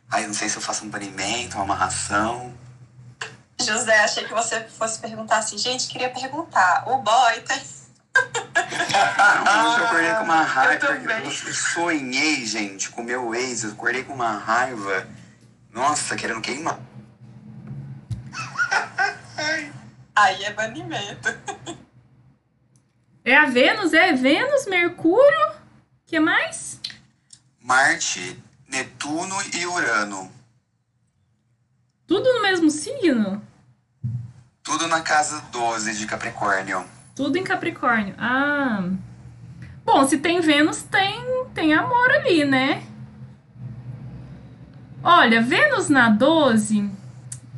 [0.09, 2.53] Aí não sei se eu faço um banimento, uma amarração.
[3.59, 7.59] José, achei que você fosse perguntar assim, gente, queria perguntar, o boy tem
[8.15, 10.85] eu acordei com uma raiva.
[10.87, 13.63] Eu, eu sonhei, gente, com meu ex.
[13.63, 15.07] Eu acordei com uma raiva.
[15.71, 16.79] Nossa, querendo queimar.
[20.15, 21.29] Aí é banimento.
[23.23, 23.93] É a Vênus?
[23.93, 25.55] É Vênus, Mercúrio?
[26.05, 26.79] que mais?
[27.59, 30.31] Marte, Netuno e Urano.
[32.07, 33.45] Tudo no mesmo signo?
[34.63, 36.87] Tudo na casa 12 de Capricórnio.
[37.15, 38.13] Tudo em Capricórnio.
[38.17, 38.89] Ah.
[39.85, 42.83] Bom, se tem Vênus, tem, tem amor ali, né?
[45.01, 46.89] Olha, Vênus na 12.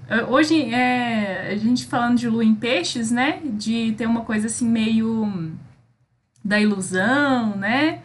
[0.10, 3.42] Eh, hoje é a gente falando de lua em peixes, né?
[3.44, 5.52] De ter uma coisa assim meio
[6.44, 8.02] da ilusão, né?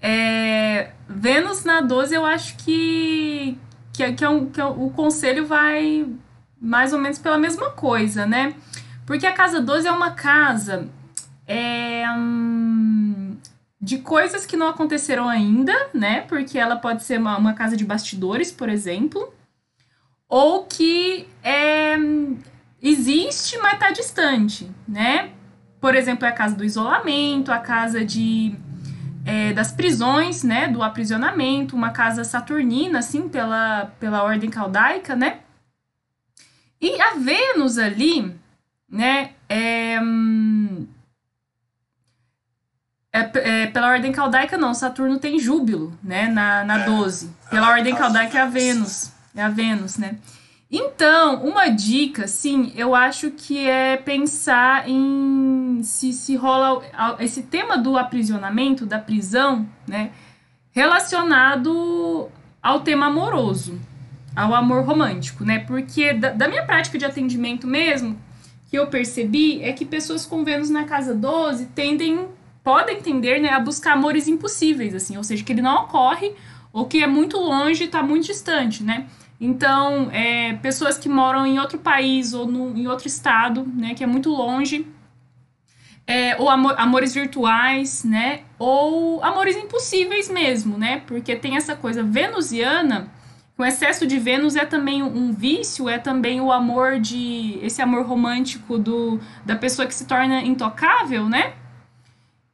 [0.00, 3.56] É, Vênus na 12, eu acho que,
[3.92, 6.06] que, que, é um, que é, o conselho vai
[6.60, 8.54] mais ou menos pela mesma coisa, né?
[9.12, 10.88] Porque a casa 12 é uma casa
[11.46, 13.36] é, hum,
[13.78, 16.22] de coisas que não aconteceram ainda, né?
[16.22, 19.30] Porque ela pode ser uma, uma casa de bastidores, por exemplo,
[20.26, 21.94] ou que é,
[22.80, 25.32] existe, mas está distante, né?
[25.78, 28.56] Por exemplo, é a casa do isolamento, a casa de
[29.26, 35.40] é, das prisões, né, do aprisionamento, uma casa saturnina, assim, pela, pela ordem caldaica, né?
[36.80, 38.40] E a Vênus ali,
[38.92, 39.30] né?
[39.48, 39.96] É,
[43.10, 44.74] é, é, pela ordem caldaica, não.
[44.74, 46.28] Saturno tem júbilo, né?
[46.28, 47.30] Na, na é, 12.
[47.50, 49.10] Pela ordem caldaica é a Vênus.
[49.34, 50.16] É a Vênus, né?
[50.70, 56.82] Então, uma dica, sim, eu acho que é pensar em se, se rola
[57.18, 60.10] esse tema do aprisionamento, da prisão, né?
[60.70, 62.30] Relacionado
[62.62, 63.78] ao tema amoroso,
[64.34, 65.58] ao amor romântico, né?
[65.58, 68.18] Porque da, da minha prática de atendimento mesmo,
[68.72, 72.26] que eu percebi é que pessoas com Vênus na casa 12 tendem,
[72.64, 76.32] podem tender né, a buscar amores impossíveis, assim, ou seja, que ele não ocorre
[76.72, 79.08] ou que é muito longe, está muito distante, né?
[79.38, 84.02] Então, é, pessoas que moram em outro país ou no, em outro estado, né, que
[84.02, 84.86] é muito longe,
[86.06, 88.40] é, ou amor, amores virtuais, né?
[88.58, 91.02] Ou amores impossíveis mesmo, né?
[91.06, 93.11] Porque tem essa coisa venusiana,
[93.62, 97.58] o excesso de Vênus é também um vício, é também o amor de.
[97.62, 101.54] esse amor romântico do, da pessoa que se torna intocável, né?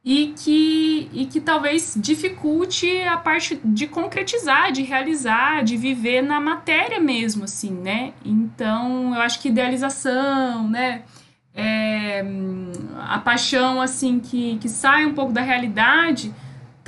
[0.04, 6.40] E que, e que talvez dificulte a parte de concretizar, de realizar, de viver na
[6.40, 8.12] matéria mesmo, assim, né?
[8.24, 11.02] Então, eu acho que idealização, né?
[11.59, 12.24] é,
[13.00, 16.32] a paixão assim que, que sai um pouco da realidade,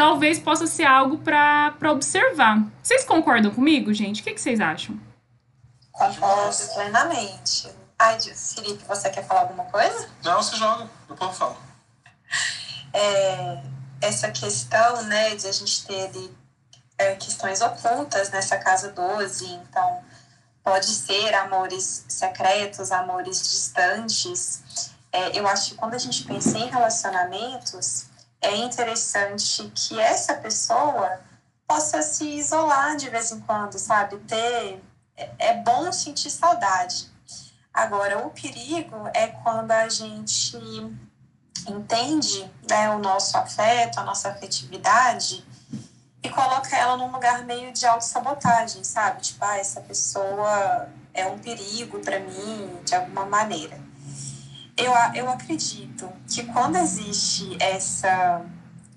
[0.00, 2.64] talvez possa ser algo para observar.
[2.82, 4.22] Vocês concordam comigo, gente?
[4.22, 4.98] O que, que vocês acham?
[5.92, 7.70] Concordo plenamente.
[7.98, 10.08] Ai, Felipe, você quer falar alguma coisa?
[10.24, 11.56] Não, você joga, depois eu falo.
[12.94, 13.62] É,
[14.00, 16.34] essa questão, né, de a gente ter ali,
[16.96, 20.00] é, questões ocultas nessa casa 12, então
[20.64, 24.94] pode ser amores secretos, amores distantes.
[25.12, 28.09] É, eu acho que quando a gente pensa em relacionamentos,
[28.40, 31.20] é interessante que essa pessoa
[31.66, 34.18] possa se isolar de vez em quando, sabe?
[34.20, 34.82] Ter
[35.16, 37.08] é, é bom sentir saudade.
[37.72, 40.58] Agora, o perigo é quando a gente
[41.68, 45.44] entende né, o nosso afeto, a nossa afetividade
[46.22, 49.22] e coloca ela num lugar meio de autossabotagem, sabe?
[49.22, 53.89] Tipo, ah, essa pessoa é um perigo para mim, de alguma maneira.
[54.80, 58.42] Eu, eu acredito que quando existe essa,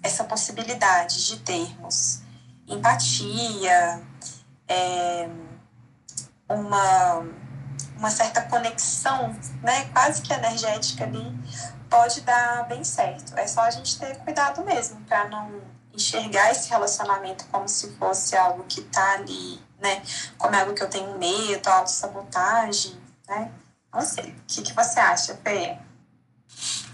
[0.02, 2.22] essa possibilidade de termos
[2.66, 4.02] empatia,
[4.66, 5.28] é,
[6.48, 7.26] uma,
[7.98, 11.38] uma certa conexão, né, quase que energética ali,
[11.90, 13.38] pode dar bem certo.
[13.38, 15.62] É só a gente ter cuidado mesmo para não
[15.94, 20.02] enxergar esse relacionamento como se fosse algo que está ali, né?
[20.38, 23.52] Como algo que eu tenho medo, autossabotagem, né?
[23.94, 24.32] Não sei.
[24.32, 25.78] O que, que você acha, Fê?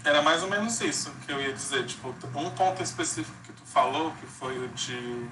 [0.04, 1.86] Era mais ou menos isso que eu ia dizer.
[1.86, 5.28] Tipo, um ponto específico que tu falou, que foi o de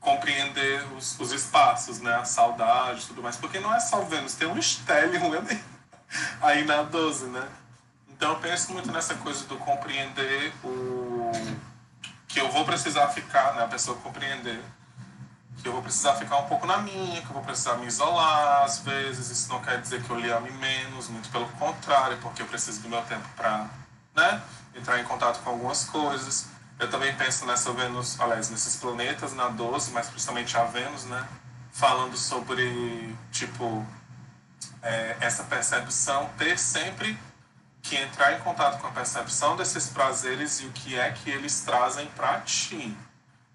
[0.00, 2.14] compreender os, os espaços, né?
[2.16, 3.36] A saudade e tudo mais.
[3.36, 5.32] Porque não é só Vênus, tem um Stellium
[6.42, 7.48] aí na 12, né?
[8.08, 11.32] Então eu penso muito nessa coisa do compreender o
[12.28, 14.62] que eu vou precisar ficar, né, a pessoa compreender
[15.60, 18.64] que eu vou precisar ficar um pouco na minha, que eu vou precisar me isolar
[18.64, 19.30] às vezes.
[19.30, 22.80] Isso não quer dizer que eu lhe ame menos, muito pelo contrário, porque eu preciso
[22.80, 23.68] do meu tempo para
[24.14, 24.42] né,
[24.74, 26.46] entrar em contato com algumas coisas.
[26.78, 31.26] Eu também penso nessa Vênus, aliás, nesses planetas na 12, mas principalmente a Vênus, né,
[31.70, 33.86] falando sobre, tipo,
[34.82, 37.16] é, essa percepção, ter sempre
[37.82, 41.60] que entrar em contato com a percepção desses prazeres e o que é que eles
[41.62, 42.96] trazem para ti.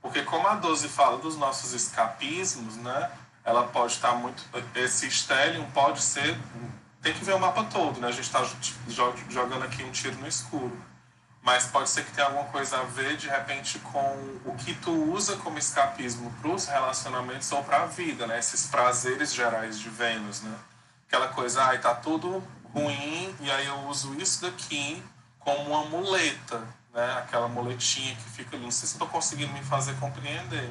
[0.08, 3.12] Porque como a 12 fala dos nossos escapismos, né?
[3.44, 4.42] Ela pode estar muito
[4.74, 6.38] esse stellium pode ser
[7.02, 8.08] tem que ver o mapa todo, né?
[8.08, 8.42] A gente está
[9.30, 10.78] jogando aqui um tiro no escuro.
[11.42, 14.92] Mas pode ser que tenha alguma coisa a ver de repente com o que tu
[15.12, 18.40] usa como escapismo para os relacionamentos ou para a vida, né?
[18.40, 20.58] Esses prazeres gerais de Vênus, né?
[21.06, 22.42] Aquela coisa, ai, tá tudo
[22.74, 25.04] ruim, e aí eu uso isso daqui
[25.40, 26.62] como uma muleta,
[26.98, 27.14] né?
[27.20, 28.66] Aquela muletinha que fica ali.
[28.66, 30.70] Não sei se estou conseguindo me fazer compreender,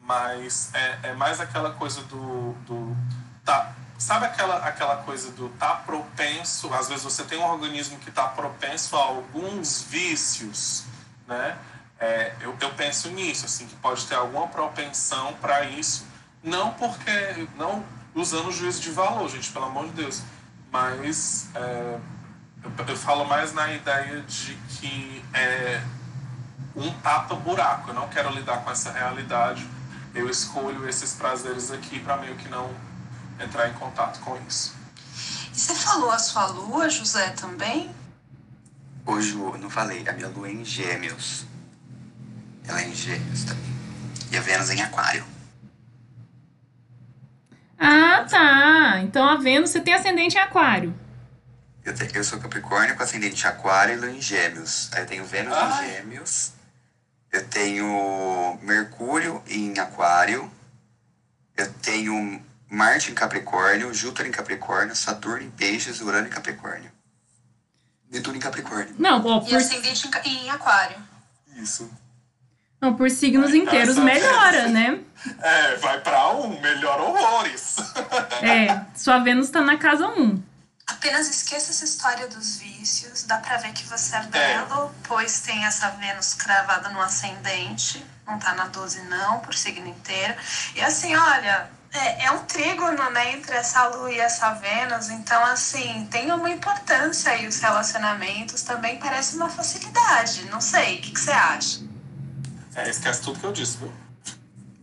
[0.00, 2.96] mas é, é mais aquela coisa do, do
[3.44, 8.08] tá, sabe aquela, aquela coisa do tá propenso, às vezes você tem um organismo que
[8.08, 10.84] está propenso a alguns vícios,
[11.28, 11.56] né?
[11.98, 16.04] É, eu, eu penso nisso, assim, que pode ter alguma propensão para isso,
[16.42, 17.82] não porque, não
[18.14, 20.22] usando o juízo de valor, gente, pelo amor de Deus,
[20.70, 21.98] mas é,
[22.78, 25.82] eu, eu, falo mais na ideia de que é
[26.74, 27.90] um tapa-buraco.
[27.90, 29.66] Eu não quero lidar com essa realidade.
[30.14, 32.70] Eu escolho esses prazeres aqui para meio que não
[33.38, 34.74] entrar em contato com isso.
[35.54, 37.94] E você falou a sua lua, José, também?
[39.04, 41.46] Hoje eu não falei, a minha lua é em Gêmeos.
[42.66, 43.76] Ela é em Gêmeos também.
[44.30, 45.24] E a Vênus é em Aquário.
[47.78, 49.00] Ah, tá.
[49.02, 51.05] Então a Vênus, você tem ascendente em Aquário.
[51.86, 54.90] Eu, te, eu sou Capricórnio com ascendente em Aquário e Lua em Gêmeos.
[54.92, 55.84] Aí eu tenho Vênus Ai.
[55.84, 56.52] em Gêmeos.
[57.30, 60.50] Eu tenho Mercúrio em Aquário.
[61.56, 66.90] Eu tenho Marte em Capricórnio, Júpiter em Capricórnio, Saturno em Peixes, Urano em Capricórnio.
[68.10, 68.92] Netuno em Capricórnio.
[68.98, 69.48] Não, ó, por...
[69.48, 70.96] E ascendente em Aquário.
[71.54, 71.88] Isso.
[72.80, 75.00] Não, por signos vai inteiros melhora, né?
[75.40, 77.76] É, vai pra um, melhora horrores.
[78.42, 80.20] É, sua Vênus tá na casa 1.
[80.20, 80.55] Um.
[80.86, 83.24] Apenas esqueça essa história dos vícios.
[83.24, 84.90] Dá pra ver que você é belo, é.
[85.02, 88.04] pois tem essa Vênus cravada no ascendente.
[88.26, 90.34] Não tá na 12, não, por signo inteiro.
[90.74, 95.44] E assim, olha, é, é um trígono, né, entre essa Lua e essa Vênus, então,
[95.44, 101.12] assim, tem uma importância aí os relacionamentos, também parece uma facilidade, não sei, o que,
[101.12, 101.80] que você acha?
[102.74, 103.92] É, esquece tudo que eu disse, viu?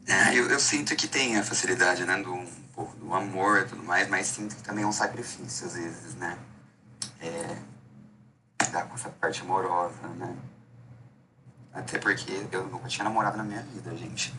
[0.07, 2.42] É, eu, eu sinto que tem a facilidade, né, do,
[2.75, 6.37] do amor e tudo mais, mas sinto que também é um sacrifício, às vezes, né?
[7.21, 7.57] É,
[8.61, 10.35] lidar com essa parte amorosa, né?
[11.73, 14.33] Até porque eu nunca tinha namorado na minha vida, gente.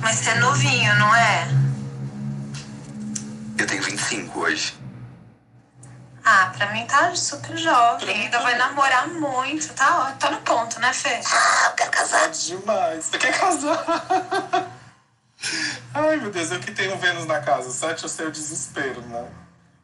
[0.00, 1.48] Mas você é novinho, não é?
[3.58, 4.79] Eu tenho 25 hoje.
[6.32, 8.22] Ah, pra mim tá super jovem.
[8.22, 10.12] Ainda vai namorar muito, tá?
[10.12, 11.20] Tá no ponto, né, Fê?
[11.26, 13.06] Ah, eu quero casar demais.
[13.06, 13.84] Você quer casar?
[15.92, 17.72] Ai, meu Deus, eu que tenho Vênus na casa.
[17.72, 19.28] Sete, eu sei o desespero, né?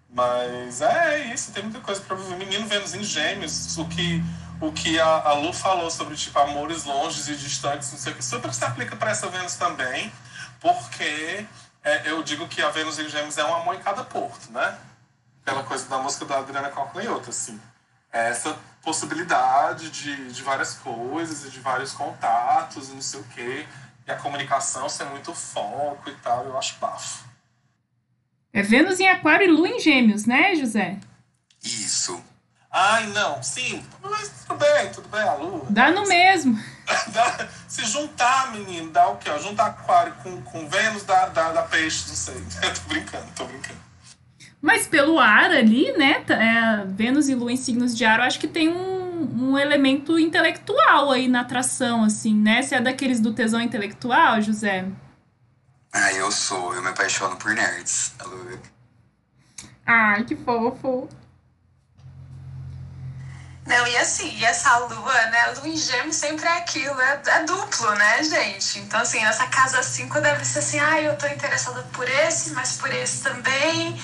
[0.09, 2.37] Mas é, é isso, tem muita coisa pra viver.
[2.37, 4.23] Menino Vênus em gêmeos, o que,
[4.61, 8.17] o que a, a Lu falou sobre, tipo, amores longes e distantes, não sei o
[8.17, 10.13] que, super se aplica para essa Vênus também,
[10.61, 11.45] porque
[11.83, 14.79] é, eu digo que a Vênus em gêmeos é um amor em cada porto, né?
[15.47, 17.61] Aquela coisa da música da Adriana Cockney assim.
[18.13, 23.65] Essa possibilidade de, de várias coisas e de vários contatos e não sei o quê.
[24.05, 27.25] E a comunicação ser muito foco e tal, eu acho bafo.
[28.53, 30.99] É Vênus em Aquário e Lua em Gêmeos, né, José?
[31.63, 32.21] Isso.
[32.69, 35.65] Ai, não, sim, mas tudo bem, tudo bem, a Lua.
[35.71, 36.61] Dá no mesmo.
[37.09, 39.31] Dá, se juntar, menino, dá o quê?
[39.31, 42.35] Ó, juntar Aquário com, com Vênus, dá, dá, dá peixe, não sei.
[42.75, 43.76] tô brincando, tô brincando.
[44.61, 46.25] Mas pelo ar ali, né?
[46.29, 50.19] É, Vênus e Lua em signos de ar, eu acho que tem um, um elemento
[50.19, 52.63] intelectual aí na atração, assim, né?
[52.63, 54.87] Você é daqueles do tesão intelectual, José?
[55.93, 56.75] Ah, eu sou.
[56.75, 58.13] Eu me apaixono por nerds.
[59.87, 61.09] Ai, que fofo.
[63.67, 65.41] Não, e assim, e essa lua, né?
[65.41, 68.79] A lua em gêmeos sempre é aquilo, é, é duplo, né, gente?
[68.79, 72.77] Então, assim, essa casa 5 deve ser assim, ah, eu tô interessada por esse, mas
[72.77, 74.01] por esse também.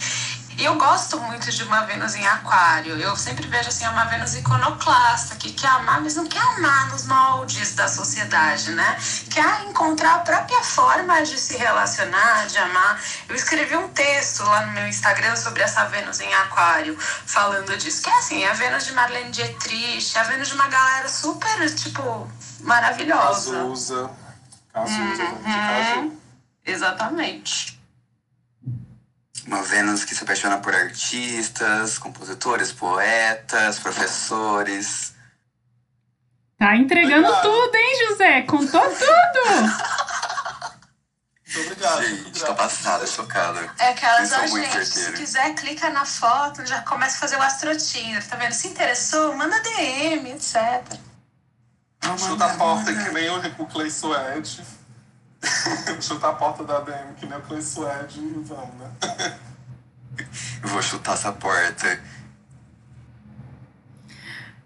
[0.58, 2.98] E eu gosto muito de uma Vênus em Aquário.
[2.98, 7.06] Eu sempre vejo assim, uma Vênus iconoclasta, que quer amar, mas não quer amar nos
[7.06, 8.96] moldes da sociedade, né?
[9.30, 13.00] Quer encontrar a própria forma de se relacionar, de amar.
[13.28, 18.02] Eu escrevi um texto lá no meu Instagram sobre essa Vênus em Aquário, falando disso.
[18.02, 22.30] Que é assim, a Vênus de Marlene Dietrich, a Vênus de uma galera super, tipo,
[22.60, 23.52] maravilhosa.
[23.52, 24.10] Cazuza.
[24.72, 26.18] Cazuza, uhum.
[26.64, 27.71] Exatamente.
[29.46, 35.14] Uma Vênus que se apaixona por artistas, compositores, poetas, professores.
[36.58, 37.42] Tá entregando Obrigado.
[37.42, 38.42] tudo, hein, José?
[38.42, 39.52] Contou tudo!
[41.44, 42.02] Muito obrigado.
[42.04, 43.74] Gente, tô passada, chocada.
[43.80, 48.24] É aquelas, ó, gente, se quiser, clica na foto, já começa a fazer o astrotinder,
[48.28, 48.52] tá vendo?
[48.52, 51.00] Se interessou, manda DM, etc.
[52.16, 54.62] Chuta a porta que nem o Clay Suede.
[56.00, 59.38] chutar a porta da DM que nem o Clay Suede e vamos, né?
[60.62, 62.00] Eu vou chutar essa porta.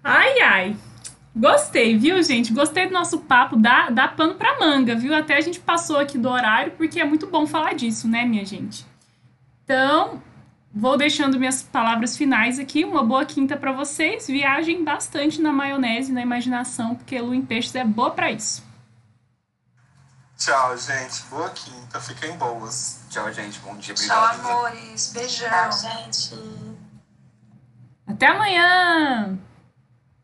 [0.02, 0.76] Ai, ai.
[1.34, 2.52] Gostei, viu, gente?
[2.52, 3.56] Gostei do nosso papo.
[3.56, 5.14] Dá, dá pano pra manga, viu?
[5.14, 8.44] Até a gente passou aqui do horário, porque é muito bom falar disso, né, minha
[8.44, 8.86] gente?
[9.64, 10.22] Então,
[10.72, 12.84] vou deixando minhas palavras finais aqui.
[12.84, 14.26] Uma boa quinta para vocês.
[14.26, 18.65] Viajem bastante na maionese, na imaginação, porque Lu em Peixes é boa para isso.
[20.36, 21.22] Tchau, gente.
[21.30, 22.00] Boa quinta.
[22.00, 23.00] Fiquem boas.
[23.08, 23.58] Tchau, gente.
[23.60, 23.94] Bom dia.
[23.94, 24.42] Obrigado.
[24.42, 25.12] Tchau, amores.
[25.12, 25.48] Beijão.
[25.48, 26.34] Tchau, gente.
[28.06, 29.38] Até amanhã.